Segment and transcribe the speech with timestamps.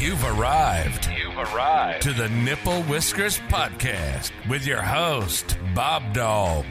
[0.00, 1.10] You've arrived.
[1.14, 2.00] You've arrived.
[2.04, 6.66] To the Nipple Whiskers Podcast with your host, BobDawg.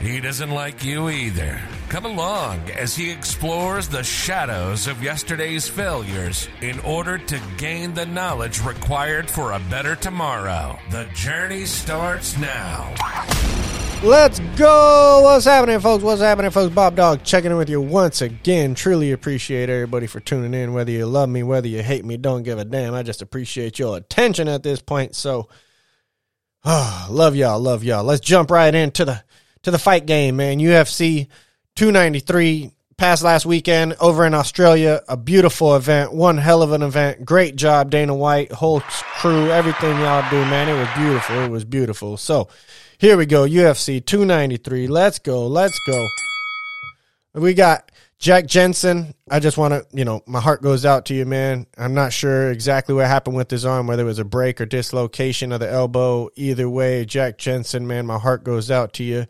[0.00, 1.60] He doesn't like you either.
[1.88, 8.06] Come along as he explores the shadows of yesterday's failures in order to gain the
[8.06, 10.78] knowledge required for a better tomorrow.
[10.90, 12.94] The journey starts now.
[14.02, 15.20] Let's go.
[15.22, 16.02] What's happening, folks?
[16.02, 16.74] What's happening, folks?
[16.74, 18.74] BobDawg checking in with you once again.
[18.74, 20.74] Truly appreciate everybody for tuning in.
[20.74, 22.92] Whether you love me, whether you hate me, don't give a damn.
[22.94, 25.14] I just appreciate your attention at this point.
[25.14, 25.48] So,
[26.64, 28.04] oh, love y'all, love y'all.
[28.04, 29.22] Let's jump right into the
[29.62, 30.58] to the fight game, man.
[30.58, 31.28] UFC
[31.76, 35.02] 293 passed last weekend over in Australia.
[35.08, 37.24] A beautiful event, one hell of an event.
[37.24, 40.68] Great job, Dana White, whole crew, everything y'all do, man.
[40.68, 41.36] It was beautiful.
[41.40, 42.16] It was beautiful.
[42.16, 42.48] So
[42.98, 44.86] here we go, UFC 293.
[44.86, 45.48] Let's go.
[45.48, 46.06] Let's go.
[47.34, 49.12] We got Jack Jensen.
[49.28, 51.66] I just want to, you know, my heart goes out to you, man.
[51.76, 54.66] I'm not sure exactly what happened with his arm, whether it was a break or
[54.66, 56.30] dislocation of the elbow.
[56.36, 59.26] Either way, Jack Jensen, man, my heart goes out to you.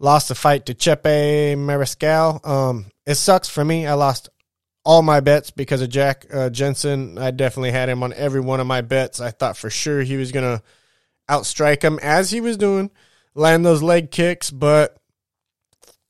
[0.00, 2.46] Lost the fight to Chepe Mariscal.
[2.46, 3.86] Um, it sucks for me.
[3.86, 4.28] I lost
[4.84, 7.18] all my bets because of Jack uh, Jensen.
[7.18, 9.20] I definitely had him on every one of my bets.
[9.20, 10.62] I thought for sure he was gonna
[11.28, 12.90] outstrike him as he was doing,
[13.34, 14.50] land those leg kicks.
[14.50, 14.96] But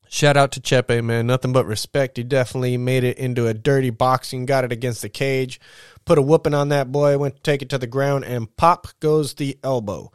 [0.07, 1.27] shout out to Chepe, man.
[1.27, 2.17] Nothing but respect.
[2.17, 5.59] He definitely made it into a dirty boxing, got it against the cage,
[6.05, 8.87] put a whooping on that boy, went to take it to the ground, and pop
[8.99, 10.11] goes the elbow.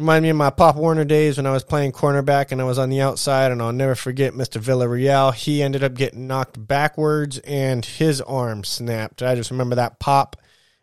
[0.00, 2.78] Remind me of my Pop Warner days when I was playing cornerback and I was
[2.78, 4.58] on the outside, and I'll never forget Mr.
[4.58, 5.34] Villarreal.
[5.34, 9.22] He ended up getting knocked backwards and his arm snapped.
[9.22, 10.36] I just remember that pop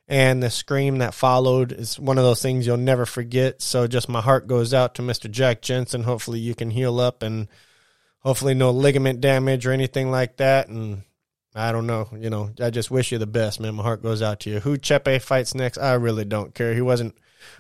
[0.07, 3.59] and the scream that followed is one of those things you'll never forget.
[3.63, 5.31] So just my heart goes out to Mr.
[5.31, 6.03] Jack Jensen.
[6.03, 7.47] Hopefully you can heal up and
[8.19, 10.67] hopefully no ligament damage or anything like that.
[10.67, 11.01] And
[11.55, 13.73] I don't know, you know, I just wish you the best, man.
[13.73, 14.59] My heart goes out to you.
[14.59, 15.79] Who Chepe fights next?
[15.79, 16.75] I really don't care.
[16.75, 17.17] He wasn't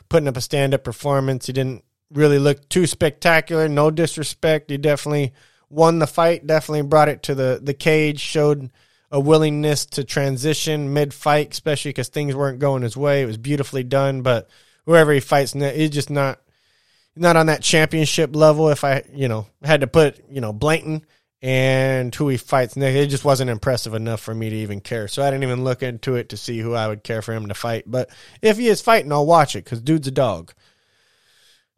[0.09, 1.47] putting up a stand up performance.
[1.47, 3.67] He didn't really look too spectacular.
[3.67, 4.69] No disrespect.
[4.69, 5.33] He definitely
[5.69, 8.71] won the fight, definitely brought it to the, the cage, showed
[9.11, 13.21] a willingness to transition mid fight, especially because things weren't going his way.
[13.21, 14.49] It was beautifully done, but
[14.85, 16.39] whoever he fights, he's just not
[17.15, 18.69] not on that championship level.
[18.69, 21.05] If I, you know, had to put, you know, Blanton
[21.41, 25.07] and who he fights next, it just wasn't impressive enough for me to even care.
[25.07, 27.47] So I didn't even look into it to see who I would care for him
[27.47, 27.83] to fight.
[27.85, 28.09] But
[28.41, 30.53] if he is fighting, I'll watch it because dude's a dog.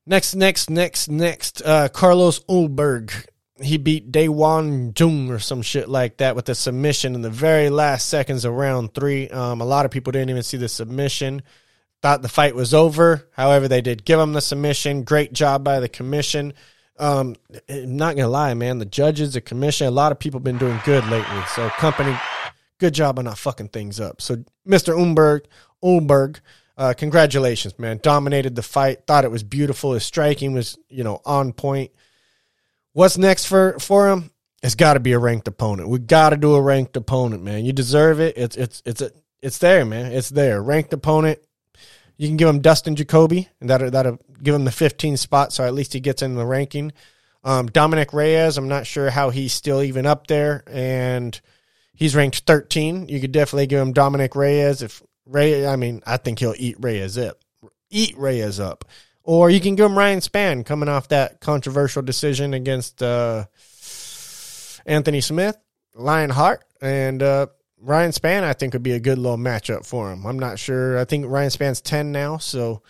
[0.06, 3.28] Next, next, next, next, uh, Carlos Ulberg
[3.62, 7.30] he beat Da Woon Jung or some shit like that with a submission in the
[7.30, 9.30] very last seconds of round three.
[9.30, 11.42] Um, a lot of people didn't even see the submission,
[12.02, 13.28] thought the fight was over.
[13.34, 15.04] However, they did give him the submission.
[15.04, 16.54] Great job by the commission.
[17.00, 17.36] Um,
[17.70, 18.80] I'm not gonna lie, man.
[18.80, 21.42] The judges, the commission, a lot of people have been doing good lately.
[21.56, 22.16] So, company,
[22.78, 24.22] good job on not fucking things up.
[24.22, 24.94] So, Mr.
[24.94, 25.46] Umberg,
[25.84, 26.42] Umberg,
[26.78, 28.00] uh, congratulations, man.
[28.02, 29.06] Dominated the fight.
[29.08, 29.94] Thought it was beautiful.
[29.94, 31.92] His striking was, you know, on point.
[32.94, 34.32] What's next for for him?
[34.62, 35.90] It's got to be a ranked opponent.
[35.90, 37.64] We got to do a ranked opponent, man.
[37.66, 38.38] You deserve it.
[38.38, 39.12] It's it's it's a,
[39.42, 40.12] it's there, man.
[40.12, 40.62] It's there.
[40.62, 41.40] Ranked opponent.
[42.20, 45.64] You can give him Dustin Jacoby, and that that'll give him the 15 spot, so
[45.64, 46.92] at least he gets in the ranking.
[47.46, 51.40] Um, Dominick Reyes, I'm not sure how he's still even up there, and
[51.96, 53.08] he's ranked 13.
[53.08, 54.82] You could definitely give him Dominick Reyes.
[54.82, 57.40] If Reyes, I mean, I think he'll eat Reyes up.
[57.90, 58.84] Eat Reyes up.
[59.24, 63.46] Or you can give him Ryan Spann coming off that controversial decision against uh,
[64.86, 65.56] Anthony Smith,
[65.96, 67.48] Lionheart, and uh,
[67.82, 68.44] Ryan Spann.
[68.44, 70.26] I think would be a good little matchup for him.
[70.26, 70.98] I'm not sure.
[70.98, 72.82] I think Ryan Spann's ten now, so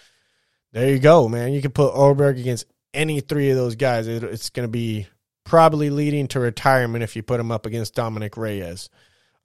[0.72, 1.54] there you go, man.
[1.54, 4.08] You can put Ulberg against any three of those guys.
[4.08, 5.08] It, it's going to be
[5.44, 8.90] probably leading to retirement if you put him up against Dominick Reyes.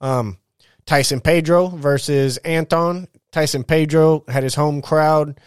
[0.01, 0.37] Um,
[0.85, 3.07] Tyson Pedro versus Anton.
[3.31, 5.39] Tyson Pedro had his home crowd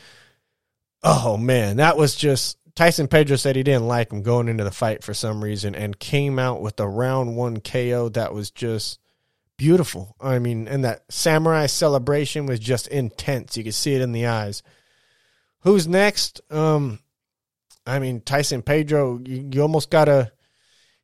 [1.02, 4.70] Oh man, that was just Tyson Pedro said he didn't like him going into the
[4.70, 8.98] fight for some reason and came out with a round one KO that was just
[9.58, 10.16] beautiful.
[10.18, 13.58] I mean, and that samurai celebration was just intense.
[13.58, 14.62] You could see it in the eyes.
[15.60, 16.40] Who's next?
[16.50, 17.00] Um,
[17.86, 20.32] I mean, Tyson Pedro, you, you almost gotta.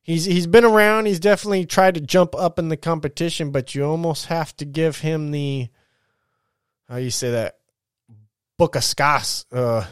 [0.01, 1.05] He's he's been around.
[1.05, 4.99] He's definitely tried to jump up in the competition, but you almost have to give
[4.99, 5.67] him the.
[6.89, 7.57] How you say that?
[8.59, 9.85] Bukaskas, uh,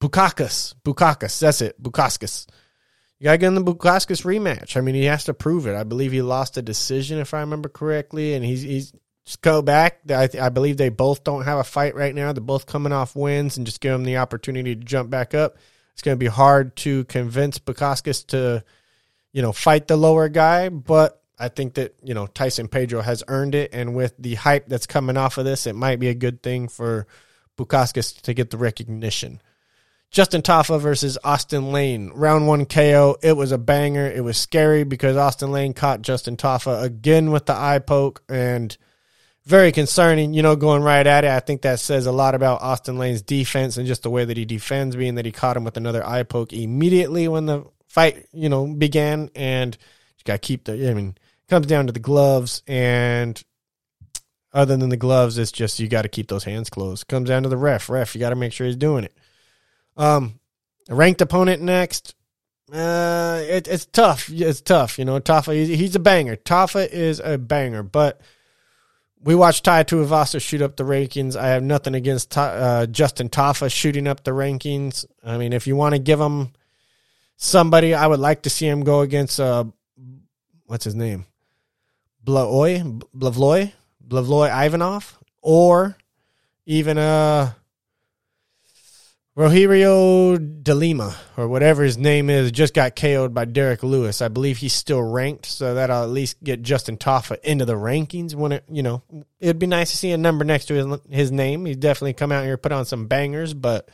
[0.00, 1.38] Bukakas, Bukakas.
[1.40, 2.46] That's it, Bukauskas.
[3.18, 4.76] You gotta get in the Bukauskas rematch.
[4.76, 5.74] I mean, he has to prove it.
[5.74, 8.92] I believe he lost a decision, if I remember correctly, and he's he's
[9.24, 10.00] just go back.
[10.08, 12.32] I, I believe they both don't have a fight right now.
[12.32, 15.56] They're both coming off wins, and just give them the opportunity to jump back up.
[15.92, 18.62] It's going to be hard to convince Bukauskas to,
[19.32, 23.24] you know, fight the lower guy, but I think that, you know, Tyson Pedro has
[23.28, 23.70] earned it.
[23.72, 26.68] And with the hype that's coming off of this, it might be a good thing
[26.68, 27.06] for
[27.58, 29.40] Bukauskas to get the recognition.
[30.16, 32.10] Justin Tafa versus Austen Lane.
[32.14, 33.18] Round one KO.
[33.22, 34.06] It was a banger.
[34.06, 38.74] It was scary because Austen Lane caught Justin Tafa again with the eye poke and
[39.44, 41.30] very concerning, you know, going right at it.
[41.30, 44.38] I think that says a lot about Austen Lane's defense and just the way that
[44.38, 48.26] he defends, being that he caught him with another eye poke immediately when the fight,
[48.32, 49.28] you know, began.
[49.34, 49.76] And
[50.16, 51.14] you got to keep the, I mean,
[51.50, 52.62] comes down to the gloves.
[52.66, 53.38] And
[54.50, 57.06] other than the gloves, it's just you got to keep those hands closed.
[57.06, 57.90] Comes down to the ref.
[57.90, 59.14] Ref, you got to make sure he's doing it.
[59.96, 60.38] Um,
[60.88, 62.14] ranked opponent next.
[62.72, 64.28] Uh, it, it's tough.
[64.30, 64.98] It's tough.
[64.98, 66.36] You know, Tafa, he's, a banger.
[66.36, 68.20] Tafa is a banger, but
[69.22, 71.36] we watched Tai Tuivasa shoot up the rankings.
[71.36, 75.04] I have nothing against uh, Justin Tafa shooting up the rankings.
[75.24, 76.52] I mean, if you want to give him
[77.36, 79.64] somebody, I would like to see him go against uh,
[80.66, 81.26] what's his name,
[82.24, 83.72] Blavloy, Blavloy,
[84.06, 85.96] Blavloy Ivanov, or
[86.66, 87.52] even uh
[89.36, 94.22] Rogerio de Lima, or whatever his name is, just got KO'd by Derrick Lewis.
[94.22, 98.34] I believe he's still ranked, so that'll at least get Justin Tafa into the rankings.
[98.34, 99.02] When it, you know,
[99.38, 101.66] it'd be nice to see a number next to his, his name.
[101.66, 103.90] He's definitely come out here put on some bangers, but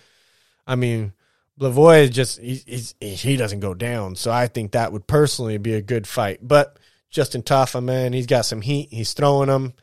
[0.65, 1.13] I mean,
[1.59, 5.75] Blavoy is just he's, he doesn't go down, so I think that would personally be
[5.75, 6.39] a good fight.
[6.41, 6.79] But
[7.11, 8.91] Justin Tafa, man, he's got some heat.
[8.93, 9.75] He's throwing them,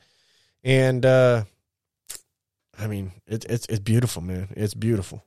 [0.64, 1.44] and uh,
[2.78, 4.48] I mean, it's it's it's beautiful, man.
[4.52, 5.26] It's beautiful.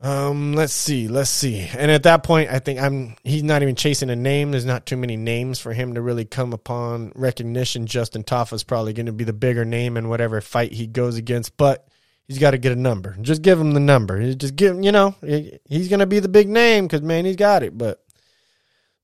[0.00, 1.58] Um, let's see, let's see.
[1.58, 4.50] And at that point, I think I'm he's not even chasing a name.
[4.50, 7.86] There's not too many names for him to really come upon recognition.
[7.86, 11.56] Justin Tafa's probably going to be the bigger name in whatever fight he goes against,
[11.56, 11.88] but
[12.28, 13.16] he's got to get a number.
[13.22, 14.34] Just give him the number.
[14.34, 17.62] Just give you know, he's going to be the big name cuz man, he's got
[17.62, 18.04] it, but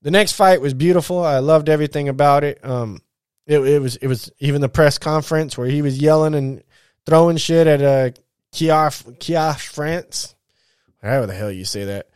[0.03, 1.23] the next fight was beautiful.
[1.23, 2.63] I loved everything about it.
[2.63, 3.01] Um
[3.47, 6.63] it, it was it was even the press conference where he was yelling and
[7.07, 8.11] throwing shit at uh
[8.51, 10.35] Kia Kia France
[11.03, 12.09] however the hell you say that.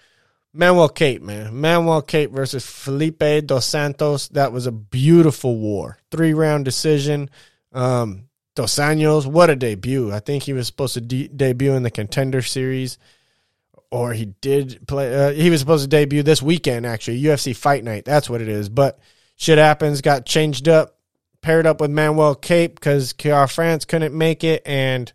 [0.53, 1.59] Manuel Kape, man.
[1.59, 4.27] Manuel Kape versus Felipe dos Santos.
[4.29, 5.99] That was a beautiful war.
[6.09, 7.29] Three round decision.
[7.73, 10.11] Um, dos Anjos, what a debut.
[10.11, 12.97] I think he was supposed to de- debut in the contender series,
[13.91, 15.13] or he did play.
[15.13, 17.21] Uh, he was supposed to debut this weekend, actually.
[17.21, 18.03] UFC Fight Night.
[18.03, 18.67] That's what it is.
[18.67, 18.99] But
[19.35, 20.01] shit happens.
[20.01, 20.97] Got changed up,
[21.41, 25.13] paired up with Manuel Kape because Kia France couldn't make it, and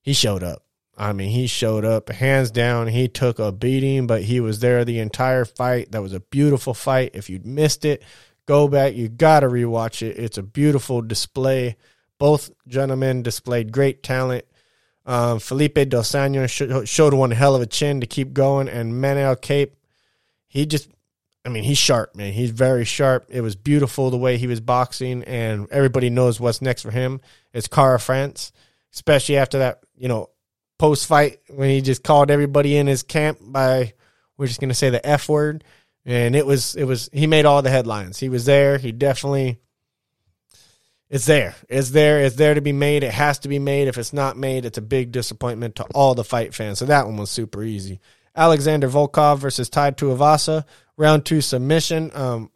[0.00, 0.64] he showed up.
[1.00, 2.86] I mean, he showed up hands down.
[2.88, 5.92] He took a beating, but he was there the entire fight.
[5.92, 7.12] That was a beautiful fight.
[7.14, 8.02] If you'd missed it,
[8.44, 8.94] go back.
[8.94, 10.18] You got to rewatch it.
[10.18, 11.76] It's a beautiful display.
[12.18, 14.44] Both gentlemen displayed great talent.
[15.06, 19.36] Um, Felipe Dos Anjos showed one hell of a chin to keep going, and Manuel
[19.36, 19.74] Kape,
[20.48, 20.90] he just,
[21.46, 22.34] I mean, he's sharp, man.
[22.34, 23.24] He's very sharp.
[23.30, 27.22] It was beautiful the way he was boxing, and everybody knows what's next for him.
[27.54, 28.52] It's Kara France,
[28.92, 30.28] especially after that, you know,
[30.80, 33.92] post fight when he just called everybody in his camp by
[34.38, 35.62] we're just gonna say the F word.
[36.06, 38.18] And it was it was he made all the headlines.
[38.18, 38.78] He was there.
[38.78, 39.60] He definitely
[41.10, 41.54] it's there.
[41.68, 42.20] It's there.
[42.20, 43.02] It's there to be made.
[43.02, 43.88] It has to be made.
[43.88, 46.78] If it's not made, it's a big disappointment to all the fight fans.
[46.78, 48.00] So that one was super easy.
[48.34, 50.64] Alexander Volkov versus Tai Tuivasa,
[50.96, 52.10] round two submission.
[52.14, 52.50] Um,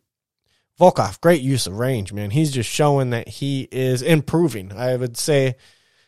[0.81, 2.31] Volkov, great use of range, man.
[2.31, 4.73] He's just showing that he is improving.
[4.73, 5.57] I would say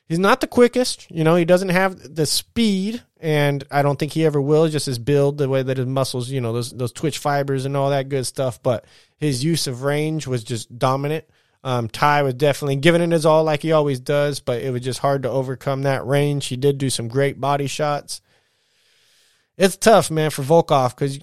[0.08, 1.10] he's not the quickest.
[1.10, 4.68] You know, he doesn't have the speed, and I don't think he ever will.
[4.68, 7.76] Just his build, the way that his muscles, you know, those those twitch fibers and
[7.76, 8.62] all that good stuff.
[8.62, 8.84] But
[9.16, 11.24] his use of range was just dominant.
[11.64, 14.82] Um, Tai was definitely giving it his all like he always does, but it was
[14.82, 16.46] just hard to overcome that range.
[16.46, 18.20] He did do some great body shots.
[19.58, 21.18] It's tough, man, for Volkov because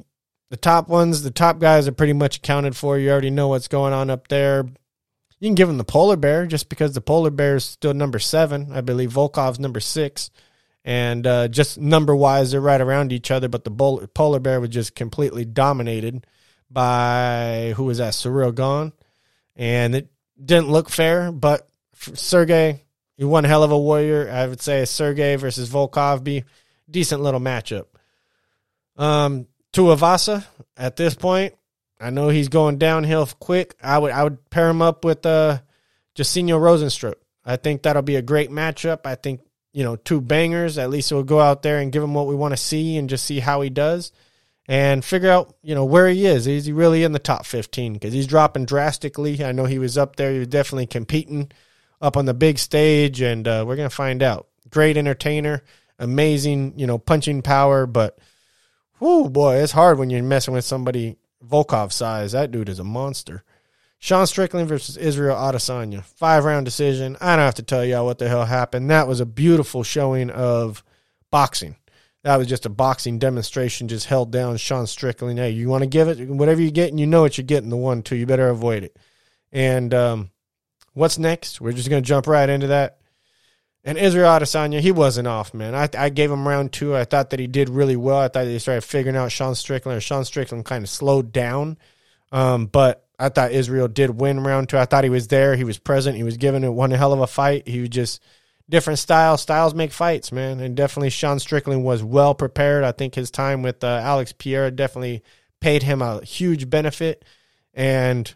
[0.50, 2.98] the top ones, the top guys are pretty much accounted for.
[2.98, 4.66] You already know what's going on up there.
[5.44, 8.18] You can give him the polar bear just because the polar bear is still number
[8.18, 8.72] seven.
[8.72, 10.32] I believe Volkov's number six.
[10.86, 13.50] And uh, just number wise, they're right around each other.
[13.50, 16.26] But the polar bear was just completely dominated
[16.72, 18.14] by who was that?
[18.14, 18.94] Ciryl Gane.
[19.58, 20.10] And it
[20.42, 22.80] didn't look fair, but Sergey,
[23.18, 24.32] he one hell of a warrior.
[24.32, 26.46] I would say Sergey versus Volkov be
[26.90, 27.88] decent little matchup.
[28.96, 30.46] Um, Tuivasa
[30.78, 31.54] at this point,
[32.00, 33.76] I know he's going downhill quick.
[33.82, 35.60] I would I would pair him up with uh
[36.16, 37.16] Jairzinho Rozenstruik.
[37.46, 39.02] I think that'll be a great matchup.
[39.06, 40.78] I think you know two bangers.
[40.78, 43.10] At least we'll go out there and give him what we want to see and
[43.10, 44.12] just see how he does
[44.68, 46.48] and figure out you know where he is.
[46.48, 47.94] Is he really in the top fifteen?
[47.94, 49.44] Because he's dropping drastically.
[49.44, 50.32] I know he was up there.
[50.32, 51.52] He was definitely competing
[52.02, 54.48] up on the big stage, and uh, we're gonna find out.
[54.70, 55.64] Great entertainer,
[56.00, 58.18] amazing you know punching power, but.
[59.00, 62.32] Whoo, boy, it's hard when you're messing with somebody Volkov size.
[62.32, 63.44] That dude is a monster.
[64.00, 67.16] Sean Strickland versus Israel Adesanya, five round decision.
[67.22, 68.90] I don't have to tell y'all what the hell happened.
[68.90, 70.84] That was a beautiful showing of
[71.32, 71.78] boxing.
[72.24, 75.40] That was just a boxing demonstration, just held down Sean Strickland.
[75.40, 77.70] Hey, you want to give it whatever you get, and you know what you're getting.
[77.70, 78.98] The one, two, you better avoid it.
[79.52, 80.32] And um,
[80.94, 81.62] what's next?
[81.62, 82.98] We're just gonna jump right into that.
[83.86, 85.76] And Israel Adesanya, he wasn't off, man.
[85.76, 86.96] I, I gave him round two.
[86.96, 88.18] I thought that he did really well.
[88.18, 91.78] I thought he started figuring out Sean Strickland, or Sean Strickland kind of slowed down.
[92.32, 94.78] Um, but I thought Israel did win round two.
[94.78, 95.56] I thought he was there.
[95.56, 96.16] He was present.
[96.16, 97.68] He was giving it one hell of a fight.
[97.68, 98.22] He was just
[98.70, 99.42] different styles.
[99.42, 100.62] Styles make fights, man.
[100.62, 102.86] And definitely Sean Strickland was well prepared.
[102.86, 105.24] I think his time with uh, Alex Pereira definitely
[105.60, 107.24] paid him a huge benefit.
[107.74, 108.34] And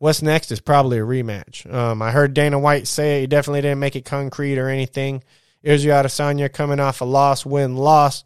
[0.00, 1.72] what's next is probably a rematch.
[1.72, 3.20] Um, I heard Dana White say it.
[3.20, 5.22] He definitely didn't make it concrete or anything.
[5.62, 8.24] Israel Adesanya coming off a loss, win, loss.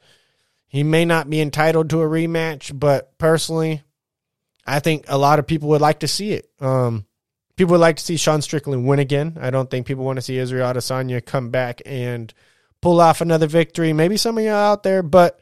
[0.68, 3.82] He may not be entitled to a rematch, but personally,
[4.64, 6.48] I think a lot of people would like to see it.
[6.60, 7.06] Um,
[7.56, 9.36] people would like to see Sean Strickland win again.
[9.40, 12.32] I don't think people want to see Israel Adesanya come back and
[12.80, 13.92] pull off another victory.
[13.92, 15.40] Maybe some of you out there, but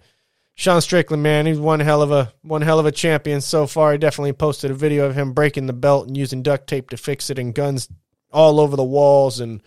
[0.55, 3.93] Sean Strickland, man, he's one hell of a one hell of a champion so far.
[3.93, 6.97] I definitely posted a video of him breaking the belt and using duct tape to
[6.97, 7.89] fix it and guns
[8.31, 9.63] all over the walls and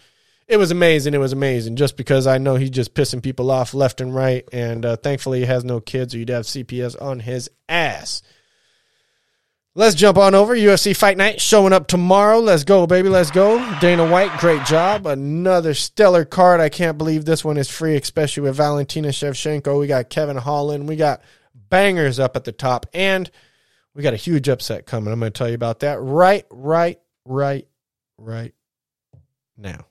[0.47, 1.13] it was amazing.
[1.13, 1.75] It was amazing.
[1.75, 5.39] Just because I know he's just pissing people off left and right, and uh, thankfully
[5.39, 8.21] he has no kids, or you'd have CPS on his ass.
[9.77, 10.55] Let's jump on over.
[10.55, 12.39] UFC Fight Night showing up tomorrow.
[12.39, 13.09] Let's go, baby.
[13.09, 13.57] Let's go.
[13.81, 15.05] Dana White, great job.
[15.05, 16.61] Another stellar card.
[16.61, 19.77] I can't believe this one is free, especially with Valentina Shevchenko.
[19.77, 20.87] We got Kevin Holland.
[20.87, 21.21] We got
[21.53, 22.85] bangers up at the top.
[22.93, 23.29] And
[23.93, 25.11] we got a huge upset coming.
[25.11, 27.67] I'm going to tell you about that right, right, right,
[28.17, 28.53] right
[29.57, 29.87] now.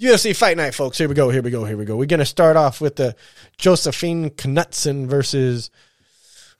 [0.00, 0.96] UFC Fight Night, folks.
[0.96, 1.28] Here we go.
[1.28, 1.66] Here we go.
[1.66, 1.96] Here we go.
[1.96, 3.14] We're going to start off with the
[3.58, 5.70] Josefine Knutsson versus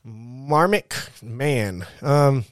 [0.04, 2.44] Marnic, Mann, um,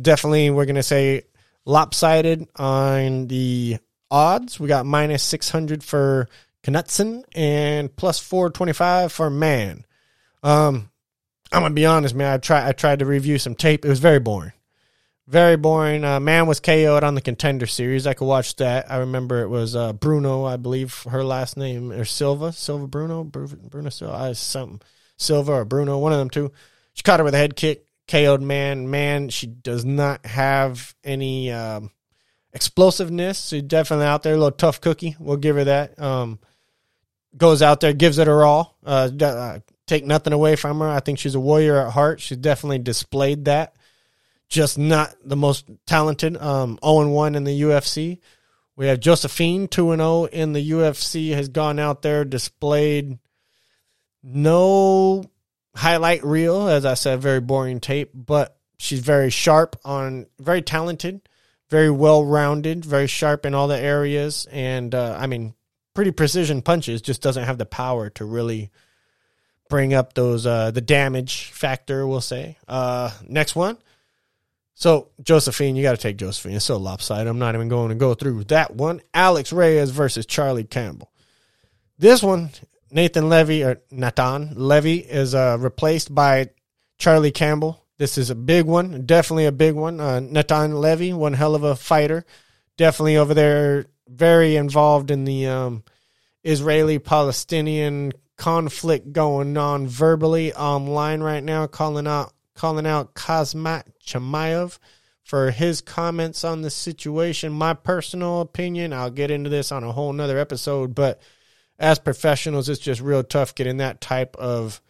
[0.00, 1.22] definitely we're gonna say
[1.64, 3.78] lopsided on the
[4.10, 4.60] odds.
[4.60, 6.28] We got minus six hundred for
[6.62, 9.84] Knutsson and plus four twenty five for Mann.
[10.42, 10.90] Um,
[11.52, 12.32] I'm gonna be honest, man.
[12.32, 13.84] I tried I tried to review some tape.
[13.84, 14.52] It was very boring,
[15.26, 16.04] very boring.
[16.04, 18.06] Uh, Mann was KO'd on the Contender Series.
[18.06, 18.90] I could watch that.
[18.90, 23.24] I remember it was uh, Bruno, I believe her last name or Silva, Silva Bruno,
[23.24, 24.80] Bruno Silva, I something
[25.16, 26.52] Silva or Bruno, one of them two.
[26.94, 28.90] She caught her with a head kick, KO'd Mann.
[28.90, 31.90] Man, she does not have any um,
[32.52, 33.48] explosiveness.
[33.48, 35.16] She's definitely out there, a little tough cookie.
[35.18, 36.00] We'll give her that.
[36.00, 36.38] Um,
[37.36, 38.76] goes out there, gives it her all.
[38.84, 40.88] Uh, uh, take nothing away from her.
[40.88, 42.20] I think she's a warrior at heart.
[42.20, 43.74] She's definitely displayed that.
[44.48, 46.36] Just not the most talented.
[46.36, 48.20] Um, 0 1 in the UFC.
[48.76, 53.18] We have Josefine 2 0 in the UFC, has gone out there, displayed
[54.22, 55.24] no
[55.74, 56.68] highlight reel.
[56.68, 61.28] As I said, very boring tape, but she's very sharp on, very talented,
[61.70, 65.54] very well rounded, very sharp in all the areas, and uh, I mean,
[65.94, 67.02] pretty precision punches.
[67.02, 68.70] Just doesn't have the power to really
[69.68, 72.06] bring up those uh, the damage factor.
[72.06, 72.58] We'll say.
[72.68, 73.78] Uh, next one.
[74.74, 76.56] So Josefine, you got to take Josefine.
[76.56, 77.28] It's so lopsided.
[77.28, 79.00] I'm not even going to go through that one.
[79.14, 81.12] Alex Reyes versus Charlie Campbell.
[81.96, 82.50] This one
[82.94, 86.50] Nathan Levy or Nathan Levy is uh, replaced by
[86.96, 87.84] Charlie Campbell.
[87.98, 89.98] This is a big one, definitely a big one.
[90.00, 92.24] Uh, Nathan Levy, one hell of a fighter,
[92.76, 95.82] definitely over there, very involved in the um,
[96.44, 104.78] Israeli-Palestinian conflict going on verbally online right now, calling out calling out Khamzat Chimaev
[105.24, 107.52] for his comments on the situation.
[107.52, 111.20] My personal opinion, I'll get into this on a whole nother episode, but
[111.78, 114.80] as professionals, it's just real tough getting that type of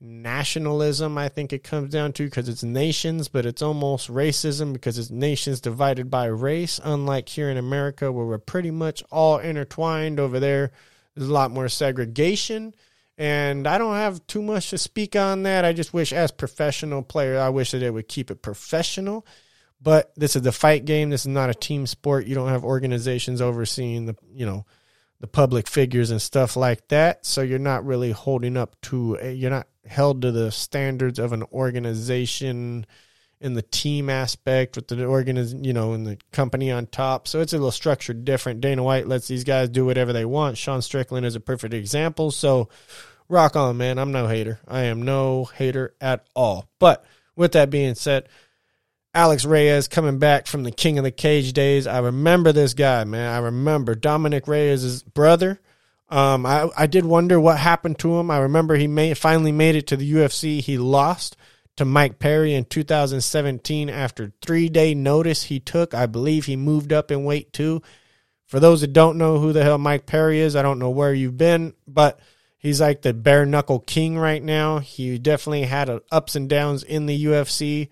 [0.00, 1.16] nationalism.
[1.16, 5.10] I think it comes down to because it's nations, but it's almost racism because it's
[5.10, 6.80] nations divided by race.
[6.82, 10.20] Unlike here in America, where we're pretty much all intertwined.
[10.20, 10.72] Over there,
[11.14, 12.74] there's a lot more segregation.
[13.16, 15.64] And I don't have too much to speak on that.
[15.64, 19.24] I just wish, as professional player, I wish that they would keep it professional.
[19.80, 21.10] But this is the fight game.
[21.10, 22.26] This is not a team sport.
[22.26, 24.66] You don't have organizations overseeing the, you know,
[25.24, 27.24] the public figures and stuff like that.
[27.24, 31.44] So you're not really holding up to, you're not held to the standards of an
[31.44, 32.84] organization
[33.40, 37.26] in the team aspect with the organiz, you know, and the company on top.
[37.26, 38.60] So it's a little structured different.
[38.60, 40.58] Dana White lets these guys do whatever they want.
[40.58, 42.30] Sean Strickland is a perfect example.
[42.30, 42.68] So
[43.30, 43.98] rock on, man.
[43.98, 44.60] I'm no hater.
[44.68, 46.68] I am no hater at all.
[46.78, 47.02] But
[47.34, 48.28] with that being said,
[49.14, 51.86] Alex Reyes coming back from the King of the Cage days.
[51.86, 53.32] I remember this guy, man.
[53.32, 55.60] I remember Dominick Reyes' brother.
[56.08, 58.30] Um, I, I did wonder what happened to him.
[58.30, 60.60] I remember he made, finally made it to the UFC.
[60.60, 61.36] He lost
[61.76, 65.94] to Mike Perry in 2017 after three day notice he took.
[65.94, 67.82] I believe he moved up in weight too.
[68.46, 71.14] For those that don't know who the hell Mike Perry is, I don't know where
[71.14, 72.20] you've been, but
[72.58, 74.78] he's like the bare knuckle king right now.
[74.78, 77.88] He definitely had a, ups and downs in the UFC,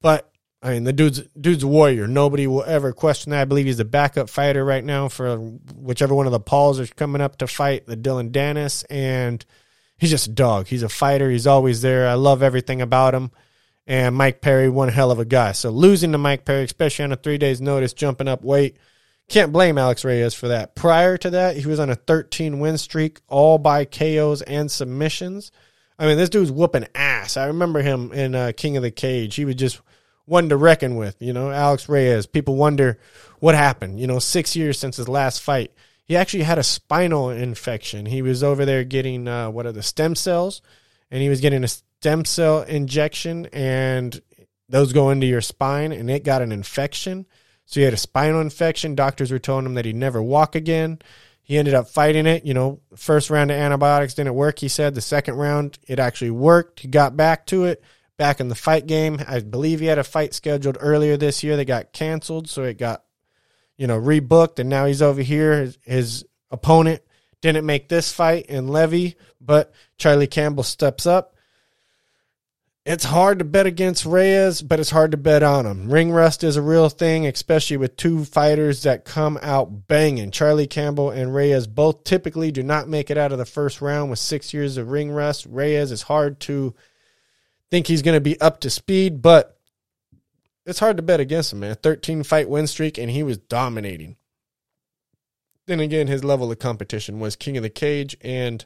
[0.00, 0.31] but
[0.62, 2.06] I mean the dude's dude's a warrior.
[2.06, 3.40] Nobody will ever question that.
[3.40, 6.92] I believe he's the backup fighter right now for whichever one of the Pauls is
[6.92, 9.44] coming up to fight the Dillon Danis and
[9.98, 10.68] he's just a dog.
[10.68, 11.30] He's a fighter.
[11.30, 12.06] He's always there.
[12.06, 13.32] I love everything about him.
[13.86, 15.50] And Mike Perry, one hell of a guy.
[15.52, 18.76] So losing to Mike Perry, especially on a three days notice, jumping up weight,
[19.28, 20.76] can't blame Alex Reyes for that.
[20.76, 25.50] Prior to that, he was on a 13 win streak, all by KOs and submissions.
[25.98, 27.36] I mean, this dude's whooping ass.
[27.36, 29.34] I remember him in uh, King of the Cage.
[29.34, 29.80] He was just
[30.32, 31.16] one to reckon with.
[31.20, 32.26] You know, Alex Reyes.
[32.26, 32.98] People wonder
[33.38, 34.00] what happened.
[34.00, 35.70] You know, six years since his last fight
[36.04, 38.06] he actually had a spinal infection.
[38.06, 40.60] He was over there getting uh, what are the stem cells,
[41.10, 44.20] and he was getting a stem cell injection, and
[44.68, 47.26] those go into your spine, and it got an infection.
[47.64, 48.94] So he had a spinal infection.
[48.94, 51.00] Doctors were telling him that he'd never walk again.
[51.42, 52.44] He ended up fighting it.
[52.44, 54.58] You know, first round of antibiotics didn't work.
[54.58, 56.80] He said the second round it actually worked.
[56.80, 57.82] He got back to it,
[58.22, 59.18] back in the fight game.
[59.26, 62.78] I believe he had a fight scheduled earlier this year that got canceled, so it
[62.78, 63.02] got
[63.76, 65.62] you know, rebooked, and now he's over here.
[65.62, 67.02] His, his opponent
[67.40, 71.34] didn't make this fight in Levy, but Charlie Campbell steps up.
[72.86, 75.90] It's hard to bet against Reyes, but it's hard to bet on him.
[75.90, 80.30] Ring rust is a real thing, especially with two fighters that come out banging.
[80.30, 84.10] Charlie Campbell and Reyes both typically do not make it out of the first round
[84.10, 85.44] with six years of ring rust.
[85.46, 86.72] Reyes is hard to
[87.72, 89.58] think he's going to be up to speed, but
[90.66, 91.74] it's hard to bet against him, man.
[91.74, 94.16] 13 fight win streak, and he was dominating.
[95.66, 98.62] Then again, his level of competition was King of the Cage, and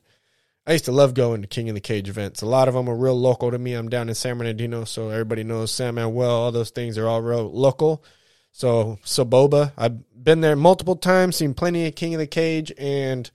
[0.67, 2.43] I used to love going to King of the Cage events.
[2.43, 3.75] A lot of them are real local to me.
[3.75, 6.29] I'm down in San Bernardino, so everybody knows San Manuel.
[6.29, 8.03] All those things are all real local.
[8.51, 13.31] So Soboba, I've been there multiple times, seen plenty of King of the Cage, and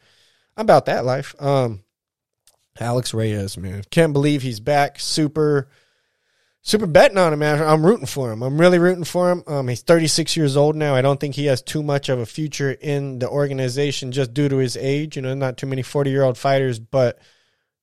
[0.58, 1.34] I'm about that life.
[1.40, 1.86] Um,
[2.80, 5.00] Alex Reyes, man, can't believe he's back.
[5.00, 5.68] Super
[6.62, 7.62] super betting on him, man.
[7.62, 8.44] I'm rooting for him.
[8.44, 9.44] I'm really rooting for him.
[9.48, 10.96] Um, he's 36 years old now.
[10.96, 14.50] I don't think he has too much of a future in the organization just due
[14.50, 15.16] to his age.
[15.16, 17.20] You know, not too many 40 year old fighters, but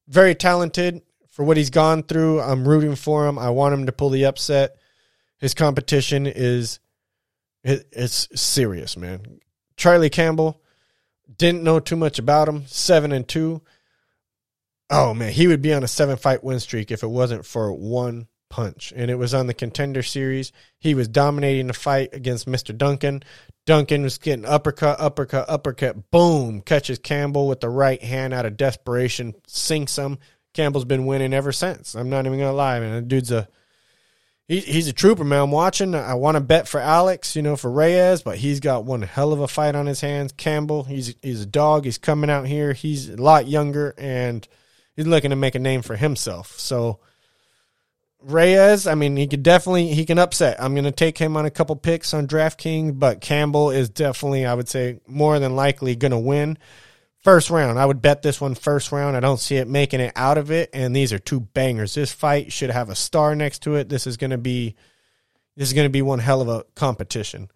[0.06, 2.40] very talented for what he's gone through.
[2.40, 3.38] I'm rooting for him.
[3.38, 4.76] I want him to pull the upset.
[5.38, 6.80] His competition is
[7.62, 9.40] it, it's serious, man.
[9.76, 10.60] Charlie Campbell
[11.36, 12.66] didn't know too much about him.
[12.66, 13.62] Seven and two.
[14.90, 17.72] Oh man, he would be on a seven fight win streak if it wasn't for
[17.72, 20.52] one punch, and it was on the contender series.
[20.78, 22.76] He was dominating the fight against Mr.
[22.76, 23.22] Duncan.
[23.66, 28.56] Duncan was getting uppercut, uppercut, uppercut, boom, catches Campbell with the right hand out of
[28.56, 30.18] desperation, sinks him.
[30.54, 31.94] Campbell's been winning ever since.
[31.94, 32.94] I'm not even gonna lie, man.
[32.94, 33.48] The dude's a
[34.48, 35.42] he, he's a trooper, man.
[35.42, 35.94] I'm watching.
[35.94, 39.34] I want to bet for Alex, you know, for Reyes, but he's got one hell
[39.34, 40.32] of a fight on his hands.
[40.32, 41.84] Campbell, he's he's a dog.
[41.84, 42.72] He's coming out here.
[42.72, 44.48] He's a lot younger and
[44.98, 46.58] he's looking to make a name for himself.
[46.58, 46.98] So
[48.20, 50.60] Reyes, I mean, he could definitely he can upset.
[50.60, 54.44] I'm going to take him on a couple picks on DraftKings, but Campbell is definitely,
[54.44, 56.58] I would say, more than likely going to win
[57.22, 57.78] first round.
[57.78, 59.16] I would bet this one first round.
[59.16, 61.94] I don't see it making it out of it, and these are two bangers.
[61.94, 63.88] This fight should have a star next to it.
[63.88, 64.74] This is going to be
[65.56, 67.52] this is going to be one hell of a competition.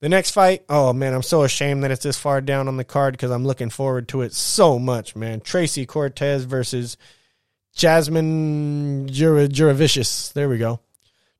[0.00, 2.84] The next fight, oh man, I'm so ashamed that it's this far down on the
[2.84, 5.40] card because I'm looking forward to it so much, man.
[5.40, 6.96] Tracy Cortez versus
[7.74, 10.32] Jasmine Jasudavicius.
[10.32, 10.80] There we go.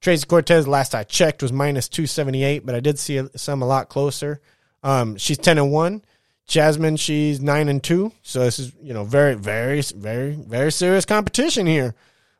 [0.01, 3.89] Tracy Cortez, last I checked, was minus 278, but I did see some a lot
[3.89, 4.41] closer.
[4.83, 6.03] Um, she's 10 and 1.
[6.47, 8.13] Jasmine, she's 9 and 2.
[8.23, 11.95] So this is, you know, very, very, very, very serious competition here.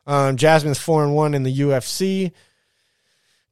[0.07, 2.33] Um, Jasmine's 4 and 1 in the UFC.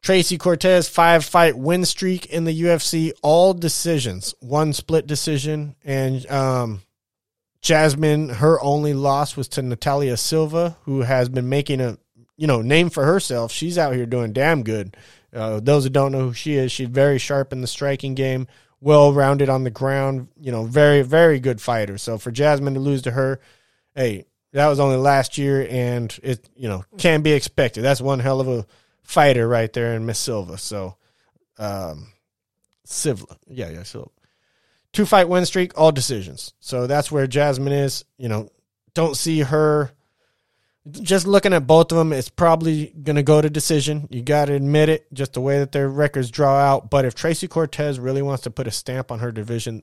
[0.06, 5.74] Tracy Cortez, five fight win streak in the UFC, all decisions, one split decision.
[5.84, 6.82] And um,
[7.60, 11.98] Jasmine, her only loss was to Natalia Silva, who has been making a
[12.36, 13.50] you know name for herself.
[13.50, 14.96] She's out here doing damn good.
[15.34, 18.46] Uh, those that don't know who she is, she's very sharp in the striking game,
[18.80, 20.28] well rounded on the ground.
[20.40, 21.98] You know, very very good fighter.
[21.98, 23.40] So for Jasmine to lose to her,
[23.96, 27.82] hey, that was only last year, and it you know can be expected.
[27.82, 28.66] That's one hell of a
[29.06, 30.58] fighter right there in Miss Silva.
[30.58, 30.96] So,
[31.58, 32.12] um,
[32.84, 34.10] Silva, yeah, yeah, Silva
[34.96, 36.54] two fight win streak, all decisions.
[36.58, 38.04] So that's where Jasmine is.
[38.16, 38.48] You know,
[38.94, 39.92] don't see her.
[40.90, 44.08] Just looking at both of them, it's probably going to go to decision.
[44.10, 46.90] You got to admit it, just the way that their records draw out.
[46.90, 49.82] But if Tracy Cortez really wants to put a stamp on her division,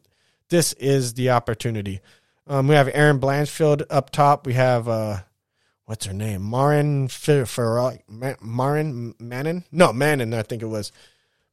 [0.50, 2.00] this is the opportunity.
[2.48, 4.48] Um, we have Erin Blanchfield up top.
[4.48, 5.20] We have uh,
[5.86, 6.50] what's her name?
[6.50, 8.02] Marin Ferrat,
[8.42, 9.64] Marin Manin?
[9.72, 10.92] No, Manin, I think it was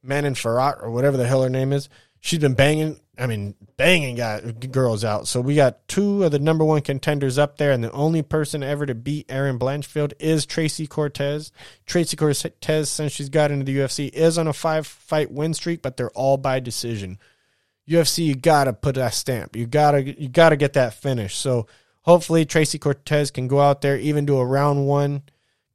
[0.02, 1.88] Manin Ferrat or whatever the hell her name is.
[2.20, 3.00] She's been banging.
[3.18, 5.28] I mean, banging got girls out.
[5.28, 8.62] So we got two of the number one contenders up there, and the only person
[8.62, 11.52] ever to beat Erin Blanchfield is Tracy Cortez.
[11.86, 15.82] Tracy Cortez, since she's got into the UFC, is on a five fight win streak,
[15.82, 17.18] but they're all by decision.
[17.88, 19.56] UFC, you gotta put that stamp.
[19.56, 21.36] You gotta you gotta get that finish.
[21.36, 21.66] So
[22.10, 25.22] hopefully Tracy Cortez can go out there, even do a round one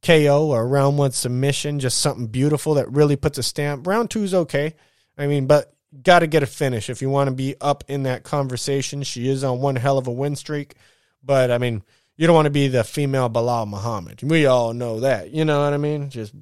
[0.01, 3.87] KO or a round one submission, just something beautiful that really puts a stamp.
[3.87, 4.75] Round two is okay.
[5.17, 8.03] I mean, but got to get a finish if you want to be up in
[8.03, 9.01] that conversation.
[9.03, 10.75] She is on one hell of a win streak,
[11.23, 11.83] but I mean,
[12.17, 14.21] you don't want to be the female Belal Muhammad.
[14.21, 15.31] We all know that.
[15.31, 16.09] You know what I mean?
[16.09, 16.33] Just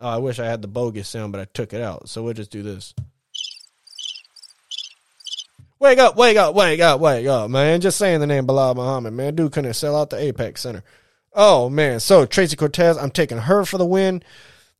[0.00, 2.08] oh, I wish I had the bogus sound, but I took it out.
[2.08, 2.94] So we'll just do this.
[5.78, 7.82] Wake up, wake up, wake up, wake up, man.
[7.82, 9.34] Just saying the name Belal Muhammad, man.
[9.34, 10.82] Dude couldn't sell out the Apex Center.
[11.34, 12.00] Oh, man.
[12.00, 14.22] So Tracy Cortez, I'm taking her for the win.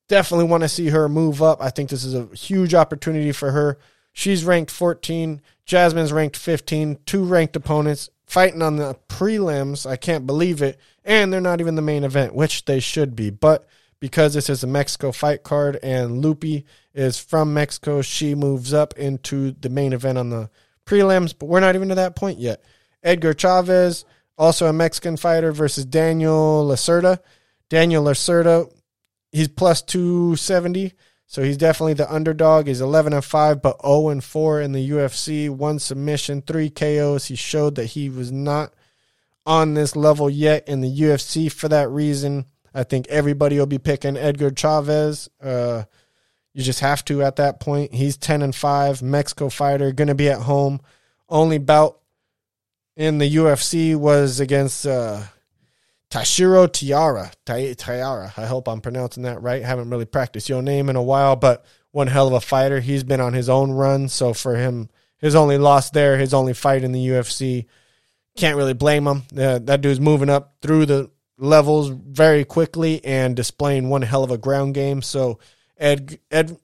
[0.09, 1.61] Definitely want to see her move up.
[1.61, 3.78] I think this is a huge opportunity for her.
[4.12, 5.42] She's ranked 14.
[5.66, 7.00] Jasmine's ranked 15.
[7.04, 9.85] Two ranked opponents fighting on the prelims.
[9.85, 10.80] I can't believe it.
[11.04, 13.28] And they're not even the main event, which they should be.
[13.28, 13.66] But
[14.00, 18.94] because this is a Mexico fight card and Loopy is from Mexico, she moves up
[18.96, 20.48] into the main event on the
[20.87, 22.62] prelims, but we're not even to that point yet.
[23.03, 24.05] Edgar Chavez,
[24.38, 27.18] also a Mexican fighter, versus Daniel Lacerda.
[27.68, 28.72] Daniel Lacerda,
[29.33, 30.92] he's plus 270,
[31.27, 32.68] so he's definitely the underdog.
[32.68, 35.51] He's 11 and 5, but 0 and 4 in the UFC.
[35.51, 37.27] One submission, three KOs.
[37.27, 38.72] He showed that he was not
[39.44, 42.46] on this level yet in the UFC for that reason.
[42.72, 45.29] I think everybody will be picking Edgar Chavez.
[45.42, 45.85] Uh,
[46.57, 47.92] you just have to at that point.
[47.92, 50.81] He's 10 and 5, Mexico fighter, going to be at home.
[51.29, 51.99] Only bout
[52.97, 55.25] in the UFC was against uh,
[56.11, 57.31] Tashiro Tiara.
[57.45, 58.33] Tiara.
[58.38, 59.62] I hope I'm pronouncing that right.
[59.62, 62.81] Haven't really practiced your name in a while, but one hell of a fighter.
[62.81, 64.88] He's been on his own run, so for him,
[65.19, 67.66] his only loss there, his only fight in the UFC,
[68.35, 69.25] can't really blame him.
[69.38, 74.31] Uh, that dude's moving up through the levels very quickly and displaying one hell of
[74.31, 75.03] a ground game.
[75.03, 75.38] So
[75.78, 76.58] Ed, Ed,